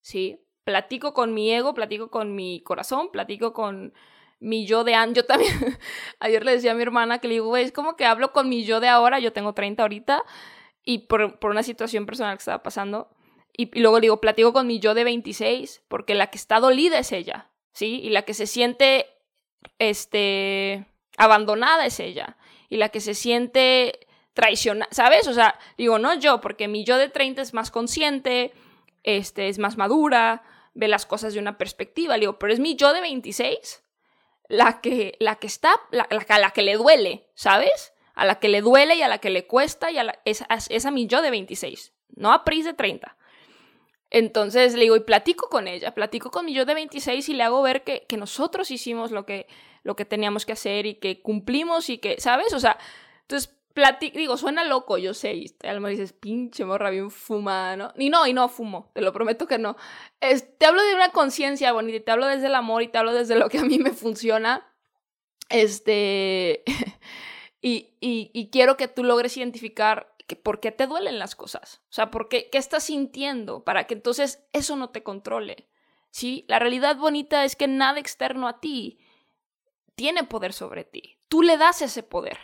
¿sí? 0.00 0.44
Platico 0.64 1.14
con 1.14 1.34
mi 1.34 1.52
ego, 1.52 1.74
platico 1.74 2.10
con 2.10 2.34
mi 2.34 2.62
corazón, 2.62 3.10
platico 3.10 3.52
con 3.52 3.94
mi 4.40 4.66
yo 4.66 4.84
de 4.84 4.94
antes. 4.94 5.22
Yo 5.22 5.26
también, 5.26 5.52
ayer 6.20 6.44
le 6.44 6.52
decía 6.52 6.72
a 6.72 6.74
mi 6.74 6.82
hermana 6.82 7.18
que 7.18 7.28
le 7.28 7.34
digo, 7.34 7.46
güey, 7.46 7.64
es 7.64 7.72
como 7.72 7.96
que 7.96 8.04
hablo 8.04 8.32
con 8.32 8.48
mi 8.48 8.64
yo 8.64 8.80
de 8.80 8.88
ahora, 8.88 9.18
yo 9.18 9.32
tengo 9.32 9.54
30 9.54 9.82
ahorita, 9.82 10.24
y 10.84 11.00
por, 11.00 11.38
por 11.38 11.50
una 11.50 11.62
situación 11.62 12.06
personal 12.06 12.36
que 12.36 12.42
estaba 12.42 12.62
pasando. 12.62 13.10
Y, 13.56 13.78
luego 13.80 14.00
digo, 14.00 14.20
platico 14.20 14.52
con 14.52 14.66
mi 14.66 14.78
yo 14.78 14.94
de 14.94 15.04
26, 15.04 15.84
porque 15.88 16.14
la 16.14 16.28
que 16.28 16.38
está 16.38 16.60
dolida 16.60 16.98
es 16.98 17.12
ella, 17.12 17.50
¿sí? 17.72 18.00
Y 18.02 18.10
la 18.10 18.22
que 18.22 18.34
se 18.34 18.46
siente, 18.46 19.06
este, 19.78 20.86
abandonada 21.16 21.84
es 21.86 21.98
ella. 22.00 22.36
Y 22.68 22.76
la 22.76 22.90
que 22.90 23.00
se 23.00 23.14
siente 23.14 24.07
traicionar, 24.38 24.86
¿sabes? 24.92 25.26
O 25.26 25.34
sea, 25.34 25.58
digo, 25.76 25.98
no 25.98 26.14
yo, 26.14 26.40
porque 26.40 26.68
mi 26.68 26.84
yo 26.84 26.96
de 26.96 27.08
30 27.08 27.42
es 27.42 27.54
más 27.54 27.72
consciente, 27.72 28.52
este, 29.02 29.48
es 29.48 29.58
más 29.58 29.76
madura, 29.76 30.44
ve 30.74 30.86
las 30.86 31.06
cosas 31.06 31.34
de 31.34 31.40
una 31.40 31.58
perspectiva, 31.58 32.16
digo, 32.18 32.38
pero 32.38 32.52
es 32.52 32.60
mi 32.60 32.76
yo 32.76 32.92
de 32.92 33.00
26 33.00 33.82
la 34.46 34.80
que, 34.80 35.16
la 35.18 35.34
que 35.40 35.48
está, 35.48 35.72
la, 35.90 36.04
a 36.04 36.38
la 36.38 36.50
que 36.52 36.62
le 36.62 36.76
duele, 36.76 37.26
¿sabes? 37.34 37.92
A 38.14 38.24
la 38.24 38.38
que 38.38 38.48
le 38.48 38.60
duele 38.60 38.94
y 38.94 39.02
a 39.02 39.08
la 39.08 39.18
que 39.18 39.30
le 39.30 39.48
cuesta 39.48 39.90
y 39.90 39.98
a 39.98 40.04
la, 40.04 40.20
es, 40.24 40.44
es 40.68 40.86
a 40.86 40.92
mi 40.92 41.08
yo 41.08 41.20
de 41.20 41.32
26, 41.32 41.92
no 42.14 42.32
a 42.32 42.44
Pris 42.44 42.64
de 42.64 42.74
30. 42.74 43.16
Entonces 44.10 44.74
le 44.74 44.82
digo, 44.82 44.94
y 44.94 45.00
platico 45.00 45.48
con 45.48 45.66
ella, 45.66 45.96
platico 45.96 46.30
con 46.30 46.46
mi 46.46 46.54
yo 46.54 46.64
de 46.64 46.74
26 46.74 47.28
y 47.28 47.34
le 47.34 47.42
hago 47.42 47.60
ver 47.60 47.82
que, 47.82 48.06
que 48.08 48.16
nosotros 48.16 48.70
hicimos 48.70 49.10
lo 49.10 49.26
que, 49.26 49.48
lo 49.82 49.96
que 49.96 50.04
teníamos 50.04 50.46
que 50.46 50.52
hacer 50.52 50.86
y 50.86 50.94
que 50.94 51.22
cumplimos 51.22 51.90
y 51.90 51.98
que, 51.98 52.20
¿sabes? 52.20 52.52
O 52.52 52.60
sea, 52.60 52.78
entonces 53.22 53.57
digo, 54.12 54.36
suena 54.36 54.64
loco, 54.64 54.98
yo 54.98 55.14
sé, 55.14 55.34
y 55.34 55.54
Alma 55.62 55.88
dices, 55.88 56.12
pinche 56.12 56.64
morra 56.64 56.90
bien 56.90 57.10
fumada, 57.10 57.76
¿no? 57.76 57.92
Y 57.96 58.10
no, 58.10 58.26
y 58.26 58.32
no 58.32 58.48
fumo, 58.48 58.90
te 58.94 59.00
lo 59.00 59.12
prometo 59.12 59.46
que 59.46 59.58
no. 59.58 59.76
te 60.20 60.66
hablo 60.66 60.82
de 60.82 60.94
una 60.94 61.10
conciencia 61.10 61.72
bonita, 61.72 62.04
te 62.04 62.10
hablo 62.10 62.26
desde 62.26 62.46
el 62.46 62.54
amor 62.54 62.82
y 62.82 62.88
te 62.88 62.98
hablo 62.98 63.12
desde 63.12 63.36
lo 63.36 63.48
que 63.48 63.58
a 63.58 63.64
mí 63.64 63.78
me 63.78 63.92
funciona. 63.92 64.66
Este, 65.48 66.62
y, 67.62 67.94
y, 68.00 68.50
quiero 68.50 68.76
que 68.76 68.88
tú 68.88 69.04
logres 69.04 69.36
identificar 69.36 70.14
que, 70.26 70.36
por 70.36 70.60
qué 70.60 70.72
te 70.72 70.86
duelen 70.86 71.18
las 71.18 71.34
cosas, 71.34 71.80
o 71.84 71.92
sea, 71.92 72.10
por 72.10 72.28
qué, 72.28 72.50
qué 72.50 72.58
estás 72.58 72.84
sintiendo, 72.84 73.64
para 73.64 73.86
que 73.86 73.94
entonces 73.94 74.44
eso 74.52 74.76
no 74.76 74.90
te 74.90 75.02
controle, 75.02 75.68
¿sí? 76.10 76.44
La 76.48 76.58
realidad 76.58 76.96
bonita 76.96 77.44
es 77.44 77.56
que 77.56 77.66
nada 77.66 77.98
externo 77.98 78.46
a 78.46 78.60
ti 78.60 78.98
tiene 79.94 80.24
poder 80.24 80.52
sobre 80.52 80.84
ti, 80.84 81.18
tú 81.28 81.42
le 81.42 81.56
das 81.56 81.80
ese 81.82 82.02
poder. 82.02 82.38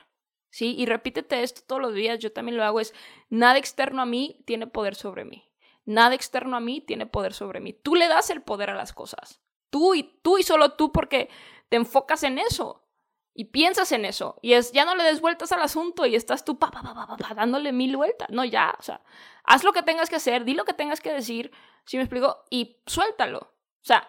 ¿Sí? 0.54 0.76
Y 0.78 0.86
repítete 0.86 1.42
esto 1.42 1.62
todos 1.66 1.82
los 1.82 1.94
días, 1.94 2.20
yo 2.20 2.32
también 2.32 2.56
lo 2.56 2.62
hago, 2.62 2.78
es 2.78 2.94
nada 3.28 3.58
externo 3.58 4.02
a 4.02 4.06
mí 4.06 4.40
tiene 4.44 4.68
poder 4.68 4.94
sobre 4.94 5.24
mí. 5.24 5.50
Nada 5.84 6.14
externo 6.14 6.56
a 6.56 6.60
mí 6.60 6.80
tiene 6.80 7.06
poder 7.06 7.34
sobre 7.34 7.58
mí. 7.58 7.72
Tú 7.72 7.96
le 7.96 8.06
das 8.06 8.30
el 8.30 8.40
poder 8.40 8.70
a 8.70 8.74
las 8.74 8.92
cosas. 8.92 9.40
Tú 9.70 9.96
y 9.96 10.04
tú 10.22 10.38
y 10.38 10.44
solo 10.44 10.74
tú 10.74 10.92
porque 10.92 11.28
te 11.68 11.76
enfocas 11.76 12.22
en 12.22 12.38
eso 12.38 12.86
y 13.34 13.46
piensas 13.46 13.90
en 13.90 14.04
eso 14.04 14.38
y 14.42 14.52
es 14.52 14.70
ya 14.70 14.84
no 14.84 14.94
le 14.94 15.02
des 15.02 15.20
vueltas 15.20 15.50
al 15.50 15.60
asunto 15.60 16.06
y 16.06 16.14
estás 16.14 16.44
tú 16.44 16.56
pa, 16.56 16.70
pa, 16.70 16.82
pa, 16.82 17.16
pa, 17.16 17.34
dándole 17.34 17.72
mil 17.72 17.96
vueltas. 17.96 18.28
No, 18.30 18.44
ya, 18.44 18.76
o 18.78 18.82
sea, 18.82 19.02
haz 19.42 19.64
lo 19.64 19.72
que 19.72 19.82
tengas 19.82 20.08
que 20.08 20.16
hacer, 20.16 20.44
di 20.44 20.54
lo 20.54 20.64
que 20.64 20.72
tengas 20.72 21.00
que 21.00 21.12
decir, 21.12 21.50
¿sí 21.84 21.96
me 21.96 22.04
explico? 22.04 22.44
Y 22.48 22.80
suéltalo. 22.86 23.38
O 23.40 23.84
sea, 23.84 24.06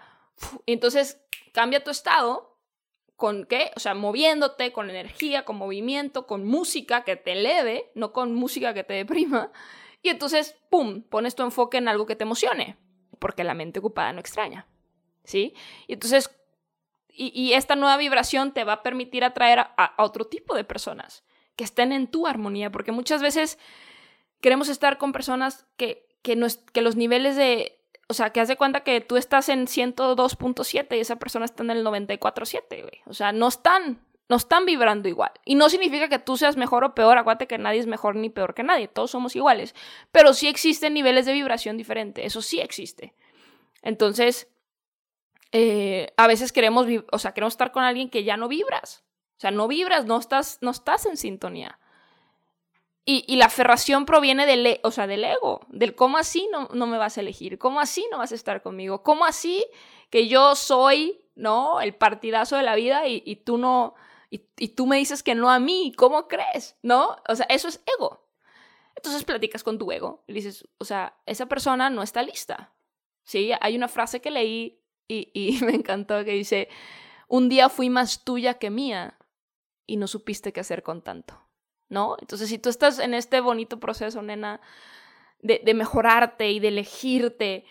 entonces 0.68 1.26
cambia 1.54 1.84
tu 1.84 1.90
estado 1.90 2.55
con 3.16 3.46
qué? 3.46 3.72
O 3.76 3.80
sea, 3.80 3.94
moviéndote, 3.94 4.72
con 4.72 4.90
energía, 4.90 5.46
con 5.46 5.56
movimiento, 5.56 6.28
con 6.28 6.46
música 6.46 7.04
que 7.04 7.16
te 7.16 7.34
eleve, 7.34 7.92
no 7.96 8.12
con 8.12 8.34
música 8.34 8.74
que 8.74 8.84
te 8.84 8.94
deprima. 8.94 9.52
Y 10.02 10.10
entonces, 10.10 10.56
¡pum!, 10.70 11.02
pones 11.02 11.36
tu 11.36 11.44
enfoque 11.44 11.78
en 11.78 11.88
algo 11.88 12.06
que 12.06 12.16
te 12.16 12.24
emocione, 12.24 12.78
porque 13.20 13.44
la 13.44 13.54
mente 13.54 13.80
ocupada 13.80 14.14
no 14.14 14.20
extraña. 14.20 14.68
¿Sí? 15.24 15.56
Y 15.88 15.94
entonces, 15.94 16.30
y, 17.10 17.54
esta 17.54 17.76
nueva 17.76 17.98
vibración 17.98 18.54
te 18.54 18.64
va 18.64 18.74
a 18.74 18.84
permitir 18.84 19.24
atraer 19.24 19.60
a, 19.60 19.96
otro 19.98 20.26
tipo 20.26 20.54
de 20.54 20.64
personas 20.64 21.24
que 21.56 21.64
estén 21.64 21.92
en 21.92 22.08
tu 22.08 22.28
armonía, 22.28 22.72
porque 22.72 22.92
muchas 22.92 23.22
veces 23.22 23.58
queremos 24.42 24.70
estar 24.70 24.98
con 24.98 25.14
personas 25.14 25.66
que, 25.78 26.06
que, 26.22 26.38
que 26.74 26.82
los 26.82 26.96
niveles 26.98 27.36
de, 27.38 27.80
o 28.08 28.14
sea, 28.14 28.32
que 28.32 28.40
haz 28.40 28.48
de 28.48 28.58
cuenta 28.58 28.82
que 28.82 29.02
tú 29.02 29.18
estás 29.18 29.50
en 29.50 29.66
102.7 29.66 30.96
y 30.96 31.00
esa 31.00 31.18
persona 31.18 31.46
está 31.46 31.64
en 31.64 31.72
el 31.72 31.86
94.7, 31.86 32.82
güey. 32.82 33.02
O 33.06 33.14
sea, 33.14 33.32
no 33.32 33.48
están, 33.48 34.00
no 34.30 34.36
están 34.36 34.66
vibrando 34.66 35.10
igual. 35.10 35.32
Y 35.44 35.56
no 35.56 35.70
significa 35.70 36.08
que 36.08 36.20
tú 36.20 36.38
seas 36.38 36.56
mejor 36.56 36.84
o 36.84 36.94
peor, 36.94 37.18
acuérdate 37.18 37.48
que 37.48 37.58
nadie 37.58 37.80
es 37.80 37.88
mejor 37.88 38.16
ni 38.16 38.30
peor 38.30 38.54
que 38.54 38.64
nadie, 38.64 38.88
todos 38.88 39.12
somos 39.12 39.36
iguales. 39.36 39.74
Pero 40.12 40.34
sí 40.34 40.48
existen 40.48 40.94
niveles 40.94 41.26
de 41.26 41.34
vibración 41.34 41.78
diferentes, 41.78 42.26
eso 42.26 42.42
sí 42.42 42.60
existe. 42.60 43.16
Entonces, 43.82 44.50
eh, 45.52 46.14
a 46.18 46.28
veces 46.28 46.52
queremos, 46.52 46.88
o 47.12 47.20
sea, 47.20 47.34
queremos 47.34 47.54
estar 47.54 47.72
con 47.72 47.84
alguien 47.84 48.10
que 48.10 48.24
ya 48.24 48.38
no 48.38 48.48
vibras. 48.48 49.04
O 49.38 49.40
sea, 49.40 49.52
no 49.52 49.68
vibras, 49.68 50.06
no 50.06 50.18
estás, 50.18 50.60
no 50.62 50.72
estás 50.72 51.06
en 51.08 51.18
sintonía. 51.18 51.80
Y, 53.08 53.36
la 53.36 53.46
aferración 53.46 54.06
proviene 54.06 54.48
del, 54.48 54.66
e, 54.66 54.80
o 54.84 54.90
sea, 54.90 55.06
del 55.06 55.24
ego, 55.24 55.62
del 55.70 55.94
cómo 55.94 56.18
así 56.18 56.50
no, 56.52 56.70
no 56.74 56.88
me 56.88 56.98
vas 56.98 57.18
a 57.18 57.22
elegir, 57.22 57.60
cómo 57.60 57.80
así 57.80 58.08
no 58.12 58.18
vas 58.18 58.32
a 58.32 58.36
estar 58.36 58.64
conmigo, 58.64 59.04
cómo 59.04 59.26
así 59.26 59.64
que 60.10 60.28
yo 60.28 60.56
soy, 60.56 61.22
¿no? 61.36 61.82
El 61.82 61.94
partidazo 61.94 62.58
de 62.58 62.64
la 62.64 62.74
vida 62.74 63.08
y, 63.08 63.22
y 63.24 63.36
tú 63.38 63.60
no, 63.60 63.94
y, 64.32 64.42
y, 64.58 64.70
tú 64.70 64.88
me 64.88 64.98
dices 64.98 65.22
que 65.22 65.36
no 65.36 65.52
a 65.52 65.60
mí, 65.60 65.94
¿cómo 65.96 66.28
crees? 66.28 66.78
¿No? 66.82 67.16
O 67.30 67.36
sea, 67.36 67.46
eso 67.48 67.68
es 67.68 67.84
ego. 67.96 68.28
Entonces 68.96 69.24
platicas 69.24 69.64
con 69.64 69.78
tu 69.78 69.92
ego 69.92 70.24
y 70.26 70.34
dices, 70.34 70.68
o 70.80 70.86
sea, 70.86 71.16
esa 71.28 71.46
persona 71.46 71.92
no 71.92 72.02
está 72.02 72.24
lista. 72.24 72.74
Sí, 73.24 73.52
hay 73.62 73.76
una 73.76 73.88
frase 73.88 74.20
que 74.20 74.32
leí 74.32 74.82
y, 75.08 75.30
y 75.34 75.60
me 75.66 75.76
encantó 75.76 76.26
que 76.26 76.32
dice, 76.32 76.70
un 77.28 77.50
día 77.50 77.70
fui 77.70 77.92
más 77.92 78.24
tuya 78.24 78.56
que 78.56 78.72
mía 78.72 79.20
y 79.86 79.98
no 79.98 80.08
supiste 80.08 80.54
qué 80.54 80.62
hacer 80.62 80.82
con 80.82 81.04
tanto. 81.04 81.45
¿No? 81.90 82.16
Entonces, 82.20 82.50
si 82.50 82.58
tú 82.58 82.70
estás 82.70 83.00
en 83.00 83.14
este 83.14 83.40
bonito 83.42 83.80
proceso, 83.80 84.22
nena, 84.22 84.62
de, 85.40 85.62
de 85.64 85.74
mejorarte 85.74 86.52
y 86.52 86.60
de 86.60 86.70
elegirte, 86.70 87.66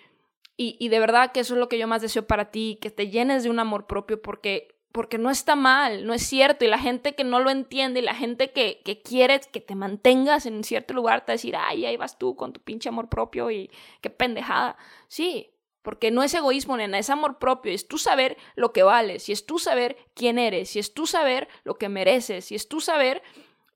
y, 0.57 0.77
y, 0.79 0.89
de 0.89 1.01
verdad 1.01 1.33
que 1.33 1.41
eso 1.41 1.55
es 1.55 1.61
lo 1.61 1.69
que 1.69 1.79
yo 1.79 1.89
más 1.89 2.01
deseo 2.01 2.27
para 2.27 2.53
ti, 2.53 2.79
que 2.81 2.91
te 2.91 3.09
llenes 3.09 3.43
de 3.43 3.51
un 3.51 3.59
amor 3.59 3.87
propio, 3.87 4.23
porque, 4.23 4.79
porque 4.93 5.19
no 5.19 5.31
está 5.31 5.57
mal, 5.57 6.07
no 6.07 6.15
es 6.15 6.23
cierto, 6.23 6.65
y 6.65 6.69
la 6.69 6.79
gente 6.79 7.17
que 7.17 7.25
no 7.25 7.41
lo 7.41 7.51
entiende, 7.51 7.99
y 7.99 8.05
la 8.05 8.15
gente 8.15 8.53
que, 8.53 8.81
que 8.85 9.03
quiere 9.03 9.41
que 9.41 9.61
te 9.61 9.75
mantengas 9.75 10.47
en 10.47 10.63
cierto 10.63 10.95
lugar, 10.95 11.25
te 11.25 11.33
va 11.33 11.33
a 11.33 11.39
decir, 11.39 11.57
ay, 11.57 11.87
ahí 11.87 11.97
vas 11.97 12.19
tú 12.19 12.37
con 12.37 12.53
tu 12.53 12.61
pinche 12.61 12.89
amor 12.89 13.09
propio 13.09 13.51
y 13.51 13.69
qué 14.01 14.11
pendejada. 14.11 14.77
Sí, 15.09 15.51
porque 15.83 16.13
no 16.13 16.23
es 16.23 16.33
egoísmo, 16.33 16.77
nena, 16.77 16.99
es 16.99 17.11
amor 17.11 17.39
propio, 17.39 17.73
es 17.73 17.89
tú 17.89 17.99
saber 17.99 18.37
lo 18.55 18.73
que 18.73 18.85
vales, 18.85 19.29
y 19.29 19.33
es 19.33 19.47
tú 19.47 19.59
saber 19.59 19.97
quién 20.15 20.39
eres, 20.39 20.77
y 20.77 20.79
es 20.79 20.95
tú 20.95 21.07
saber 21.09 21.49
lo 21.65 21.79
que 21.79 21.89
mereces, 21.89 22.53
y 22.53 22.55
es 22.55 22.69
tú 22.69 22.81
saber 22.81 23.23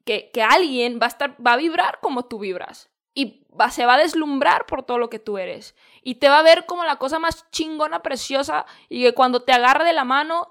que, 0.08 0.42
alguien 0.42 0.98
va 1.00 1.06
a, 1.06 1.08
estar, 1.08 1.36
va 1.44 1.52
a 1.52 1.56
vibrar 1.56 2.00
como 2.00 2.24
tú 2.24 2.38
vibras 2.38 2.90
y 3.14 3.46
va, 3.48 3.70
se 3.70 3.84
va 3.84 3.94
a 3.94 3.98
deslumbrar 3.98 4.64
por 4.64 4.82
todo 4.82 4.98
lo 4.98 5.10
que 5.10 5.18
tú 5.18 5.36
eres. 5.36 5.74
Y 6.02 6.16
te 6.16 6.28
va 6.28 6.38
a 6.38 6.42
ver 6.42 6.64
como 6.64 6.84
la 6.84 6.96
cosa 6.96 7.18
más 7.18 7.50
chingona, 7.50 8.02
preciosa 8.02 8.64
y 8.88 9.02
que 9.02 9.12
cuando 9.12 9.42
te 9.42 9.52
agarre 9.52 9.84
de 9.84 9.92
la 9.92 10.04
mano 10.04 10.50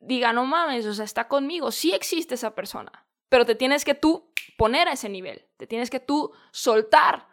diga, 0.00 0.32
no 0.32 0.46
mames, 0.46 0.86
o 0.86 0.94
sea, 0.94 1.04
está 1.04 1.28
conmigo, 1.28 1.70
sí 1.70 1.92
existe 1.92 2.36
esa 2.36 2.54
persona, 2.54 3.06
pero 3.28 3.44
te 3.44 3.56
tienes 3.56 3.84
que 3.84 3.94
tú 3.94 4.32
poner 4.56 4.88
a 4.88 4.92
ese 4.92 5.08
nivel, 5.08 5.44
te 5.56 5.66
tienes 5.66 5.90
que 5.90 6.00
tú 6.00 6.32
soltar 6.52 7.27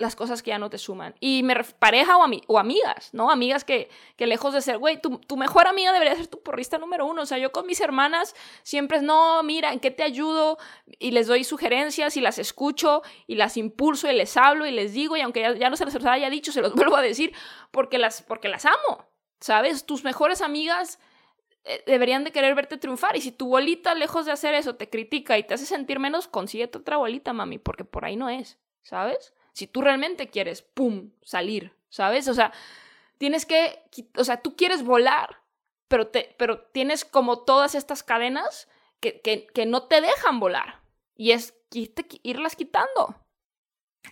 las 0.00 0.16
cosas 0.16 0.42
que 0.42 0.48
ya 0.48 0.58
no 0.58 0.70
te 0.70 0.78
suman. 0.78 1.14
Y 1.20 1.42
me 1.42 1.54
pareja 1.78 2.16
o, 2.16 2.26
o 2.46 2.58
amigas, 2.58 3.10
¿no? 3.12 3.30
Amigas 3.30 3.64
que, 3.64 3.90
que 4.16 4.26
lejos 4.26 4.54
de 4.54 4.62
ser, 4.62 4.78
güey, 4.78 5.00
tu, 5.00 5.18
tu, 5.18 5.36
mejor 5.36 5.68
amiga 5.68 5.92
debería 5.92 6.16
ser 6.16 6.26
tu 6.26 6.42
porrista 6.42 6.78
número 6.78 7.06
uno. 7.06 7.22
O 7.22 7.26
sea, 7.26 7.38
yo 7.38 7.52
con 7.52 7.66
mis 7.66 7.80
hermanas 7.80 8.34
siempre 8.62 8.96
es, 8.96 9.02
no, 9.02 9.42
mira, 9.42 9.72
¿en 9.72 9.78
qué 9.78 9.90
te 9.90 10.02
ayudo? 10.02 10.58
Y 10.98 11.10
les 11.10 11.26
doy 11.26 11.44
sugerencias 11.44 12.16
y 12.16 12.22
las 12.22 12.38
escucho 12.38 13.02
y 13.26 13.34
las 13.34 13.58
impulso 13.58 14.10
y 14.10 14.14
les 14.14 14.36
hablo 14.36 14.66
y 14.66 14.72
les 14.72 14.94
digo, 14.94 15.16
y 15.16 15.20
aunque 15.20 15.42
ya, 15.42 15.54
ya 15.54 15.70
no 15.70 15.76
se 15.76 15.84
les 15.84 15.94
haya 16.04 16.30
dicho, 16.30 16.50
se 16.50 16.62
los 16.62 16.74
vuelvo 16.74 16.96
a 16.96 17.02
decir 17.02 17.34
porque 17.70 17.98
las, 17.98 18.22
porque 18.22 18.48
las 18.48 18.64
amo, 18.64 19.06
¿sabes? 19.38 19.84
Tus 19.84 20.02
mejores 20.02 20.40
amigas 20.40 20.98
eh, 21.64 21.82
deberían 21.86 22.24
de 22.24 22.32
querer 22.32 22.54
verte 22.54 22.78
triunfar. 22.78 23.16
Y 23.16 23.20
si 23.20 23.32
tu 23.32 23.48
bolita, 23.48 23.94
lejos 23.94 24.24
de 24.24 24.32
hacer 24.32 24.54
eso, 24.54 24.76
te 24.76 24.88
critica 24.88 25.36
y 25.36 25.42
te 25.44 25.54
hace 25.54 25.66
sentir 25.66 25.98
menos, 25.98 26.26
consíguete 26.26 26.78
otra 26.78 26.96
bolita, 26.96 27.32
mami, 27.32 27.58
porque 27.58 27.84
por 27.84 28.06
ahí 28.06 28.16
no 28.16 28.30
es, 28.30 28.58
¿sabes? 28.82 29.34
Si 29.52 29.66
tú 29.66 29.82
realmente 29.82 30.30
quieres, 30.30 30.62
¡pum!, 30.62 31.10
salir, 31.22 31.74
¿sabes? 31.88 32.28
O 32.28 32.34
sea, 32.34 32.52
tienes 33.18 33.46
que, 33.46 33.84
o 34.16 34.24
sea, 34.24 34.40
tú 34.40 34.56
quieres 34.56 34.82
volar, 34.82 35.42
pero, 35.88 36.08
te, 36.08 36.34
pero 36.38 36.60
tienes 36.60 37.04
como 37.04 37.40
todas 37.40 37.74
estas 37.74 38.02
cadenas 38.02 38.68
que, 39.00 39.20
que, 39.20 39.46
que 39.46 39.66
no 39.66 39.84
te 39.84 40.00
dejan 40.00 40.40
volar. 40.40 40.80
Y 41.16 41.32
es 41.32 41.54
irlas 42.22 42.56
quitando. 42.56 43.16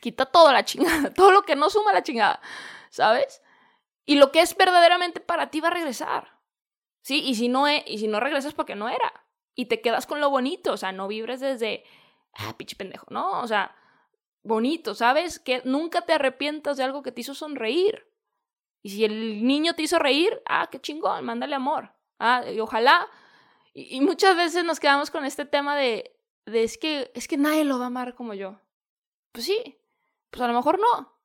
Quita 0.01 0.27
todo 0.27 0.53
la 0.53 0.65
chingada, 0.65 1.11
todo 1.15 1.33
lo 1.33 1.43
que 1.43 1.57
no 1.57 1.71
suma 1.71 1.93
la 1.93 2.03
chingada, 2.03 2.41
¿sabes? 2.91 3.43
Y 4.05 4.17
lo 4.17 4.33
que 4.33 4.41
es 4.41 4.57
verdaderamente 4.57 5.21
para 5.21 5.51
ti 5.51 5.61
va 5.61 5.69
a 5.69 5.73
regresar. 5.73 6.39
¿Sí? 7.03 7.23
Y 7.25 7.37
si 7.37 7.49
no, 7.49 7.67
y 7.69 7.99
si 7.99 8.09
no 8.09 8.21
regresas 8.21 8.55
porque 8.55 8.75
no 8.75 8.89
era. 8.89 9.25
Y 9.55 9.67
te 9.67 9.81
quedas 9.81 10.07
con 10.07 10.21
lo 10.21 10.31
bonito, 10.31 10.73
o 10.73 10.77
sea, 10.77 10.93
no 10.93 11.09
vibres 11.09 11.41
desde, 11.41 11.85
ah, 12.35 12.55
pinche 12.57 12.77
pendejo, 12.77 13.07
¿no? 13.11 13.41
O 13.41 13.47
sea, 13.47 13.75
bonito, 14.43 14.95
¿sabes? 14.95 15.39
Que 15.39 15.63
nunca 15.65 16.03
te 16.03 16.13
arrepientas 16.13 16.77
de 16.77 16.85
algo 16.85 17.03
que 17.03 17.13
te 17.13 17.21
hizo 17.21 17.35
sonreír. 17.35 18.07
Y 18.83 18.91
si 18.91 19.05
el 19.05 19.47
niño 19.47 19.75
te 19.75 19.83
hizo 19.83 19.99
reír, 19.99 20.41
ah, 20.47 20.69
qué 20.71 20.81
chingón, 20.81 21.25
mándale 21.25 21.55
amor. 21.55 21.95
Ah, 22.19 22.45
y 22.51 22.61
ojalá. 22.61 23.09
Y, 23.75 24.01
muchas 24.01 24.37
veces 24.37 24.65
nos 24.65 24.81
quedamos 24.81 25.11
con 25.11 25.25
este 25.25 25.45
tema 25.45 25.77
de, 25.77 26.17
de 26.47 26.63
es 26.65 26.79
que, 26.79 27.13
es 27.15 27.29
que 27.29 27.37
nadie 27.37 27.65
lo 27.65 27.79
va 27.79 27.85
a 27.85 27.89
amar 27.89 28.15
como 28.15 28.35
yo. 28.35 28.61
Pues 29.33 29.45
sí, 29.45 29.79
pues 30.31 30.43
a 30.43 30.49
lo 30.49 30.55
mejor 30.55 30.79
no. 30.79 31.17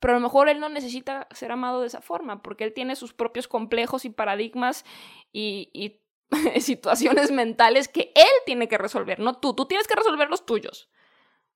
Pero 0.00 0.14
a 0.14 0.16
lo 0.16 0.22
mejor 0.22 0.48
él 0.48 0.58
no 0.58 0.68
necesita 0.68 1.28
ser 1.30 1.52
amado 1.52 1.80
de 1.80 1.86
esa 1.86 2.02
forma, 2.02 2.42
porque 2.42 2.64
él 2.64 2.74
tiene 2.74 2.96
sus 2.96 3.14
propios 3.14 3.46
complejos 3.46 4.04
y 4.04 4.10
paradigmas 4.10 4.84
y, 5.32 5.70
y 5.72 6.02
situaciones 6.60 7.30
mentales 7.30 7.88
que 7.88 8.12
él 8.14 8.32
tiene 8.44 8.68
que 8.68 8.78
resolver, 8.78 9.20
no 9.20 9.38
tú. 9.38 9.54
Tú 9.54 9.66
tienes 9.66 9.86
que 9.86 9.94
resolver 9.94 10.28
los 10.28 10.44
tuyos. 10.44 10.90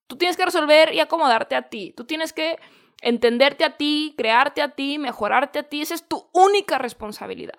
Tú 0.07 0.17
tienes 0.17 0.37
que 0.37 0.45
resolver 0.45 0.95
y 0.95 1.01
acomodarte 1.01 1.55
a 1.55 1.69
ti. 1.69 1.93
Tú 1.97 2.05
tienes 2.05 2.33
que 2.33 2.59
entenderte 3.01 3.65
a 3.65 3.77
ti, 3.77 4.15
crearte 4.17 4.63
a 4.63 4.71
ti, 4.71 4.99
mejorarte 4.99 5.59
a 5.59 5.63
ti. 5.65 5.83
Esa 5.83 5.95
es 5.95 6.07
tu 6.07 6.29
única 6.33 6.79
responsabilidad. 6.79 7.59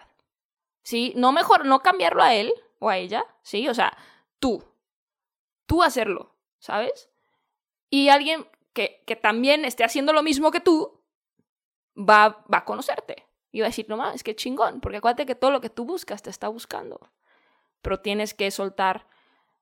¿Sí? 0.84 1.14
No 1.16 1.32
mejor, 1.32 1.66
no 1.66 1.82
cambiarlo 1.82 2.24
a 2.24 2.34
él 2.34 2.54
o 2.80 2.90
a 2.90 2.98
ella, 2.98 3.26
¿sí? 3.42 3.68
O 3.68 3.74
sea, 3.74 3.98
tú. 4.40 4.64
Tú 5.66 5.84
hacerlo, 5.84 6.34
¿sabes? 6.60 7.10
Y 7.90 8.08
alguien 8.08 8.48
que, 8.74 9.04
que 9.06 9.18
también 9.18 9.66
esté 9.66 9.84
haciendo 9.84 10.14
lo 10.14 10.24
mismo 10.24 10.52
que 10.52 10.62
tú 10.62 11.02
va, 11.98 12.46
va 12.52 12.60
a 12.60 12.66
conocerte. 12.66 13.28
Y 13.52 13.60
va 13.60 13.68
a 13.68 13.70
decir, 13.70 13.88
no 13.90 13.98
mames, 13.98 14.24
qué 14.24 14.36
chingón. 14.36 14.80
Porque 14.80 14.98
acuérdate 14.98 15.26
que 15.26 15.36
todo 15.36 15.52
lo 15.52 15.62
que 15.62 15.70
tú 15.70 15.84
buscas 15.84 16.22
te 16.22 16.30
está 16.30 16.48
buscando. 16.48 17.12
Pero 17.82 18.00
tienes 18.00 18.34
que 18.34 18.50
soltar 18.52 19.08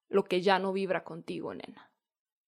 lo 0.10 0.26
que 0.26 0.42
ya 0.42 0.60
no 0.60 0.74
vibra 0.74 1.04
contigo, 1.04 1.54
nena. 1.54 1.90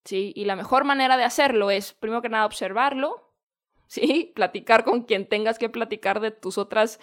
¿Sí? 0.07 0.31
Y 0.35 0.45
la 0.45 0.55
mejor 0.55 0.85
manera 0.85 1.17
de 1.17 1.25
hacerlo 1.25 1.69
es, 1.69 1.91
primero 1.93 2.21
que 2.21 2.29
nada, 2.29 2.45
observarlo, 2.45 3.29
¿sí? 3.87 4.31
Platicar 4.35 4.83
con 4.85 5.03
quien 5.03 5.27
tengas 5.27 5.59
que 5.59 5.69
platicar 5.69 6.21
de 6.21 6.31
tus 6.31 6.57
otras 6.57 6.99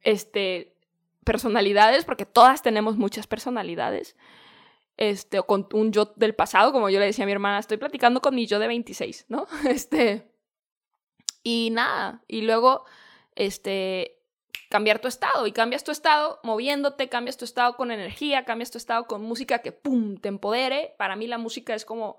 este, 0.00 0.74
personalidades, 1.22 2.04
porque 2.04 2.24
todas 2.24 2.62
tenemos 2.62 2.96
muchas 2.96 3.26
personalidades. 3.26 4.16
Este, 4.96 5.38
o 5.40 5.46
con 5.46 5.68
un 5.72 5.92
yo 5.92 6.14
del 6.16 6.34
pasado, 6.34 6.72
como 6.72 6.88
yo 6.88 6.98
le 6.98 7.06
decía 7.06 7.24
a 7.24 7.26
mi 7.26 7.32
hermana, 7.32 7.58
estoy 7.58 7.76
platicando 7.76 8.22
con 8.22 8.34
mi 8.34 8.46
yo 8.46 8.58
de 8.58 8.68
26, 8.68 9.26
¿no? 9.28 9.46
Este, 9.68 10.30
y 11.42 11.68
nada, 11.72 12.22
y 12.26 12.42
luego, 12.42 12.84
este, 13.34 14.13
cambiar 14.68 14.98
tu 14.98 15.08
estado 15.08 15.46
y 15.46 15.52
cambias 15.52 15.84
tu 15.84 15.92
estado 15.92 16.40
moviéndote, 16.42 17.08
cambias 17.08 17.36
tu 17.36 17.44
estado 17.44 17.76
con 17.76 17.90
energía, 17.90 18.44
cambias 18.44 18.70
tu 18.70 18.78
estado 18.78 19.06
con 19.06 19.22
música 19.22 19.60
que 19.60 19.72
pum, 19.72 20.16
te 20.16 20.28
empodere. 20.28 20.94
Para 20.98 21.16
mí 21.16 21.26
la 21.26 21.38
música 21.38 21.74
es 21.74 21.84
como 21.84 22.18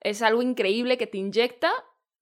es 0.00 0.22
algo 0.22 0.42
increíble 0.42 0.98
que 0.98 1.06
te 1.06 1.18
inyecta, 1.18 1.72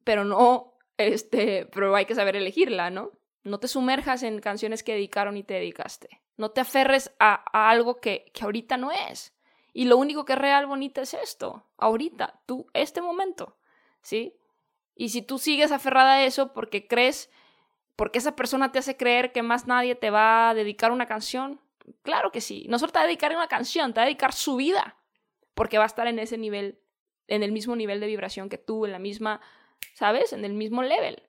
pero 0.05 0.25
no 0.25 0.75
este, 0.97 1.67
pero 1.73 1.95
hay 1.95 2.07
que 2.07 2.15
saber 2.15 2.37
elegirla, 2.37 2.91
¿no? 2.91 3.13
No 3.43 3.59
te 3.59 3.69
sumerjas 3.69 4.23
en 4.23 4.41
canciones 4.41 4.83
que 4.83 4.93
dedicaron 4.93 5.37
y 5.37 5.43
te 5.43 5.55
dedicaste. 5.55 6.21
No 6.37 6.51
te 6.51 6.61
aferres 6.61 7.15
a, 7.19 7.45
a 7.53 7.71
algo 7.71 8.01
que, 8.01 8.31
que 8.35 8.45
ahorita 8.45 8.77
no 8.77 8.93
es. 8.93 9.35
Y 9.73 9.85
lo 9.85 9.97
único 9.97 10.25
que 10.25 10.33
es 10.35 10.39
real 10.39 10.67
bonita 10.67 11.03
es 11.03 11.15
esto, 11.15 11.65
ahorita, 11.77 12.41
tú, 12.47 12.67
este 12.75 13.01
momento, 13.01 13.57
¿sí? 14.03 14.37
Y 14.97 15.11
si 15.11 15.23
tú 15.23 15.39
sigues 15.39 15.73
aferrada 15.73 16.15
a 16.15 16.25
eso 16.25 16.53
porque 16.53 16.87
crees, 16.87 17.31
porque 17.97 18.19
esa 18.19 18.37
persona 18.37 18.73
te 18.73 18.79
hace 18.79 18.97
creer 18.97 19.33
que 19.33 19.43
más 19.43 19.67
nadie 19.67 19.95
te 19.95 20.11
va 20.11 20.51
a 20.51 20.55
dedicar 20.55 20.93
una 20.93 21.07
canción, 21.07 21.61
claro 22.03 22.33
que 22.33 22.41
sí. 22.41 22.67
No 22.69 22.79
solo 22.79 22.93
te 22.93 22.99
va 22.99 23.05
a 23.05 23.07
dedicar 23.07 23.35
una 23.35 23.49
canción, 23.49 23.93
te 23.93 24.01
va 24.01 24.05
a 24.05 24.07
dedicar 24.07 24.33
su 24.33 24.57
vida, 24.57 24.97
porque 25.55 25.79
va 25.79 25.85
a 25.85 25.87
estar 25.87 26.07
en 26.07 26.19
ese 26.19 26.39
nivel, 26.39 26.81
en 27.29 27.43
el 27.43 27.53
mismo 27.53 27.77
nivel 27.77 28.01
de 28.01 28.07
vibración 28.07 28.49
que 28.49 28.59
tú, 28.59 28.87
en 28.87 28.93
la 28.93 28.99
misma, 28.99 29.41
¿sabes? 29.95 30.33
En 30.33 30.45
el 30.45 30.55
mismo 30.55 30.83
level. 30.83 31.23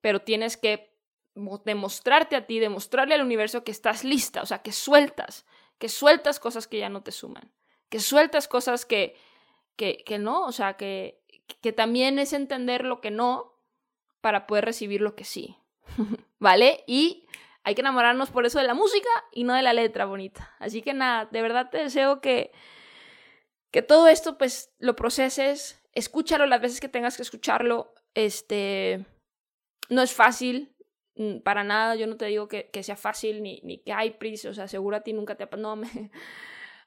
Pero 0.00 0.20
tienes 0.20 0.56
que 0.56 0.94
demostrarte 1.64 2.36
a 2.36 2.46
ti, 2.46 2.60
demostrarle 2.60 3.14
al 3.14 3.22
universo 3.22 3.64
que 3.64 3.72
estás 3.72 4.04
lista, 4.04 4.42
o 4.42 4.46
sea, 4.46 4.58
que 4.58 4.72
sueltas, 4.72 5.46
que 5.78 5.88
sueltas 5.88 6.38
cosas 6.38 6.68
que 6.68 6.78
ya 6.78 6.88
no 6.88 7.02
te 7.02 7.10
suman, 7.10 7.52
que 7.88 7.98
sueltas 7.98 8.46
cosas 8.46 8.86
que, 8.86 9.16
que, 9.76 10.04
que 10.06 10.18
no, 10.18 10.44
o 10.44 10.52
sea, 10.52 10.76
que, 10.76 11.20
que 11.60 11.72
también 11.72 12.18
es 12.18 12.32
entender 12.32 12.84
lo 12.84 13.00
que 13.00 13.10
no 13.10 13.52
para 14.20 14.46
poder 14.46 14.64
recibir 14.64 15.00
lo 15.00 15.16
que 15.16 15.24
sí, 15.24 15.56
¿vale? 16.38 16.84
Y 16.86 17.26
hay 17.62 17.74
que 17.74 17.80
enamorarnos 17.80 18.30
por 18.30 18.46
eso 18.46 18.58
de 18.58 18.66
la 18.66 18.74
música 18.74 19.08
y 19.32 19.44
no 19.44 19.54
de 19.54 19.62
la 19.62 19.72
letra 19.72 20.04
bonita. 20.04 20.54
Así 20.58 20.82
que 20.82 20.94
nada, 20.94 21.26
de 21.26 21.42
verdad 21.42 21.70
te 21.70 21.78
deseo 21.78 22.20
que, 22.20 22.52
que 23.70 23.82
todo 23.82 24.08
esto 24.08 24.38
pues 24.38 24.72
lo 24.78 24.96
proceses, 24.96 25.82
escúchalo 25.92 26.46
las 26.46 26.60
veces 26.60 26.80
que 26.80 26.88
tengas 26.88 27.16
que 27.16 27.22
escucharlo, 27.22 27.94
este, 28.14 29.04
no 29.88 30.02
es 30.02 30.12
fácil, 30.12 30.74
Mm, 31.16 31.38
para 31.40 31.62
nada, 31.62 31.94
yo 31.94 32.06
no 32.06 32.16
te 32.16 32.26
digo 32.26 32.48
que, 32.48 32.70
que 32.70 32.82
sea 32.82 32.96
fácil 32.96 33.42
ni, 33.42 33.60
ni, 33.62 33.78
que 33.78 33.92
hay 33.92 34.10
prisa, 34.12 34.50
o 34.50 34.54
sea, 34.54 34.66
seguro 34.66 34.96
a 34.96 35.00
ti 35.02 35.12
nunca 35.12 35.36
te... 35.36 35.46
No, 35.56 35.76
me... 35.76 35.88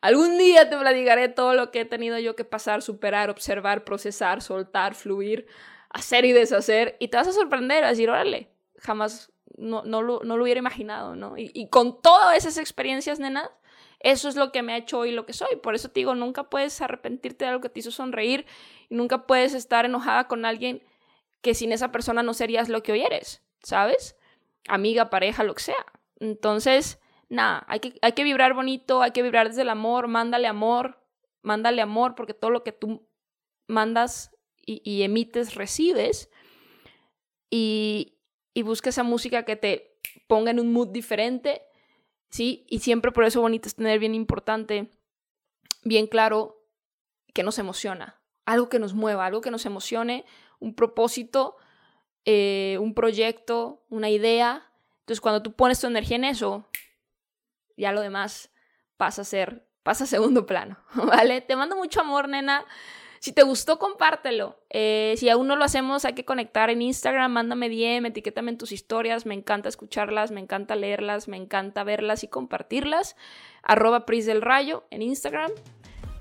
Algún 0.02 0.38
día 0.38 0.70
te 0.70 0.78
platicaré 0.78 1.30
todo 1.30 1.54
lo 1.56 1.72
que 1.72 1.82
he 1.82 1.86
tenido 1.86 2.20
yo 2.20 2.36
que 2.36 2.44
pasar, 2.46 2.82
superar, 2.82 3.30
observar, 3.30 3.84
procesar, 3.84 4.42
soltar, 4.42 4.96
fluir, 4.96 5.48
hacer 5.90 6.26
y 6.26 6.34
deshacer, 6.34 6.98
y 7.00 7.08
te 7.08 7.18
vas 7.18 7.28
a 7.28 7.34
sorprender, 7.34 7.84
a 7.84 7.90
decir, 7.90 8.10
órale, 8.10 8.52
jamás, 8.78 9.32
no, 9.58 9.84
no, 9.84 10.02
lo, 10.02 10.22
no 10.24 10.38
lo 10.38 10.44
hubiera 10.44 10.60
imaginado, 10.60 11.16
¿no? 11.16 11.36
Y, 11.38 11.70
con 11.70 12.02
todas 12.02 12.38
esas 12.38 12.58
experiencias, 12.58 13.20
nena, 13.20 13.52
eso 14.00 14.30
es 14.30 14.36
lo 14.36 14.52
que 14.52 14.62
me 14.62 14.74
ha 14.74 14.78
hecho 14.78 15.00
hoy 15.00 15.12
lo 15.12 15.26
que 15.26 15.34
soy. 15.34 15.56
Por 15.58 15.76
eso 15.76 15.90
te 15.90 16.00
digo, 16.00 16.16
nunca 16.16 16.50
puedes 16.50 16.82
arrepentirte 16.82 17.46
de 17.46 17.50
algo 17.50 17.62
que 17.62 17.70
te 17.70 17.80
hizo 17.80 17.92
sonreír 17.92 18.46
y 18.90 18.96
nunca 18.96 19.26
puedes 19.26 19.54
estar 19.54 19.86
enojada 19.86 20.28
con 20.28 20.46
alguien 20.46 20.84
que 21.42 21.54
sin 21.54 21.72
esa 21.72 21.92
persona 21.92 22.24
no 22.24 22.34
serías 22.34 22.70
lo 22.70 22.84
que 22.84 22.92
hoy 22.92 23.02
eres, 23.02 23.44
¿sabes? 23.64 24.16
amiga, 24.68 25.10
pareja, 25.10 25.44
lo 25.44 25.56
que 25.56 25.64
sea. 25.64 25.86
Entonces, 26.20 27.00
nada, 27.30 27.66
hay 27.68 27.80
que, 27.80 28.00
hay 28.02 28.12
que 28.14 28.24
vibrar 28.24 28.54
bonito, 28.54 29.02
hay 29.02 29.12
que 29.12 29.24
vibrar 29.24 29.48
desde 29.48 29.64
el 29.64 29.70
amor, 29.70 30.08
mándale 30.08 30.48
amor, 30.48 31.04
mándale 31.42 31.82
amor, 31.82 32.16
porque 32.16 32.34
todo 32.34 32.52
lo 32.52 32.64
que 32.64 32.72
tú 32.72 33.08
mandas 33.68 34.32
y, 34.66 35.04
emites, 35.04 35.56
recibes. 35.56 36.30
Y, 37.50 38.17
y 38.58 38.64
busca 38.64 38.90
esa 38.90 39.04
música 39.04 39.44
que 39.44 39.56
te 39.56 40.00
ponga 40.26 40.50
en 40.50 40.60
un 40.60 40.74
mood 40.74 40.88
diferente, 40.88 41.62
¿sí? 42.32 42.66
Y 42.68 42.80
siempre 42.80 43.12
por 43.12 43.24
eso 43.24 43.40
bonito 43.40 43.68
es 43.68 43.76
tener 43.76 44.00
bien 44.00 44.16
importante, 44.16 44.90
bien 45.84 46.08
claro, 46.08 46.64
que 47.36 47.44
nos 47.44 47.60
emociona, 47.60 48.20
algo 48.46 48.68
que 48.68 48.80
nos 48.80 48.96
mueva, 48.96 49.28
algo 49.28 49.42
que 49.42 49.52
nos 49.52 49.68
emocione, 49.68 50.26
un 50.60 50.74
propósito 50.74 51.58
eh, 52.30 52.78
un 52.82 52.94
proyecto, 52.94 53.86
una 53.90 54.10
idea. 54.10 54.70
Entonces, 55.02 55.22
cuando 55.22 55.44
tú 55.44 55.54
pones 55.54 55.80
tu 55.80 55.88
energía 55.88 56.18
en 56.18 56.26
eso, 56.26 56.68
ya 57.78 57.94
lo 57.94 58.02
demás 58.02 58.52
pasa 58.98 59.22
a 59.22 59.26
ser, 59.26 59.70
pasa 59.82 60.06
a 60.06 60.08
segundo 60.08 60.48
plano, 60.48 60.78
¿vale? 60.96 61.42
Te 61.42 61.56
mando 61.56 61.78
mucho 61.78 62.02
amor, 62.02 62.28
nena. 62.28 62.66
Si 63.20 63.32
te 63.32 63.44
gustó, 63.44 63.80
compártelo. 63.80 64.58
Eh, 64.70 65.16
si 65.18 65.30
aún 65.30 65.48
no 65.48 65.56
lo 65.56 65.64
hacemos, 65.64 66.06
hay 66.06 66.14
que 66.14 66.26
conectar 66.26 66.70
en 66.70 66.82
Instagram, 66.82 67.32
mándame 67.32 67.70
DM, 67.70 68.08
etiquétame 68.08 68.52
en 68.52 68.58
tus 68.58 68.72
historias. 68.72 69.26
Me 69.26 69.34
encanta 69.34 69.70
escucharlas, 69.70 70.32
me 70.32 70.40
encanta 70.40 70.76
leerlas, 70.76 71.28
me 71.28 71.38
encanta 71.38 71.84
verlas 71.84 72.24
y 72.24 72.28
compartirlas. 72.28 73.16
Arroba 73.64 74.06
Pris 74.06 74.26
del 74.26 74.42
Rayo 74.42 74.86
en 74.92 75.02
Instagram. 75.02 75.52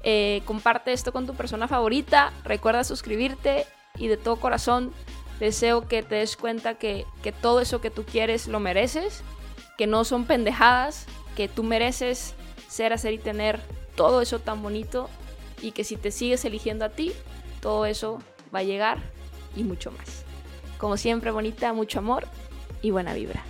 Eh, 0.02 0.42
comparte 0.44 0.92
esto 0.92 1.12
con 1.12 1.26
tu 1.26 1.34
persona 1.34 1.68
favorita. 1.68 2.32
Recuerda 2.44 2.84
suscribirte 2.84 3.66
y 3.98 4.08
de 4.08 4.16
todo 4.16 4.36
corazón 4.36 4.92
Deseo 5.38 5.86
que 5.86 6.02
te 6.02 6.16
des 6.16 6.36
cuenta 6.36 6.74
que, 6.74 7.04
todo 7.42 7.60
eso 7.60 7.80
que 7.80 7.90
tú 7.90 8.04
quieres 8.04 8.48
lo 8.48 8.58
mereces, 8.58 9.22
que 9.76 9.86
no 9.86 10.04
son 10.04 10.24
pendejadas, 10.24 11.06
que 11.36 11.48
tú 11.48 11.62
mereces 11.62 12.34
ser, 12.68 12.92
hacer 12.92 13.12
y 13.12 13.18
tener 13.18 13.60
todo 13.96 14.22
eso 14.22 14.38
tan 14.38 14.62
bonito 14.62 15.10
y 15.62 15.72
que 15.72 15.84
si 15.84 15.96
te 15.96 16.10
sigues 16.10 16.44
eligiendo 16.44 16.84
a 16.84 16.90
ti, 16.90 17.12
todo 17.60 17.86
eso 17.86 18.18
va 18.54 18.60
a 18.60 18.64
llegar 18.64 18.98
y 19.56 19.64
mucho 19.64 19.90
más. 19.90 20.24
Como 20.78 20.96
siempre, 20.96 21.30
bonita, 21.30 21.72
mucho 21.72 21.98
amor 21.98 22.26
y 22.82 22.90
buena 22.90 23.14
vibra. 23.14 23.44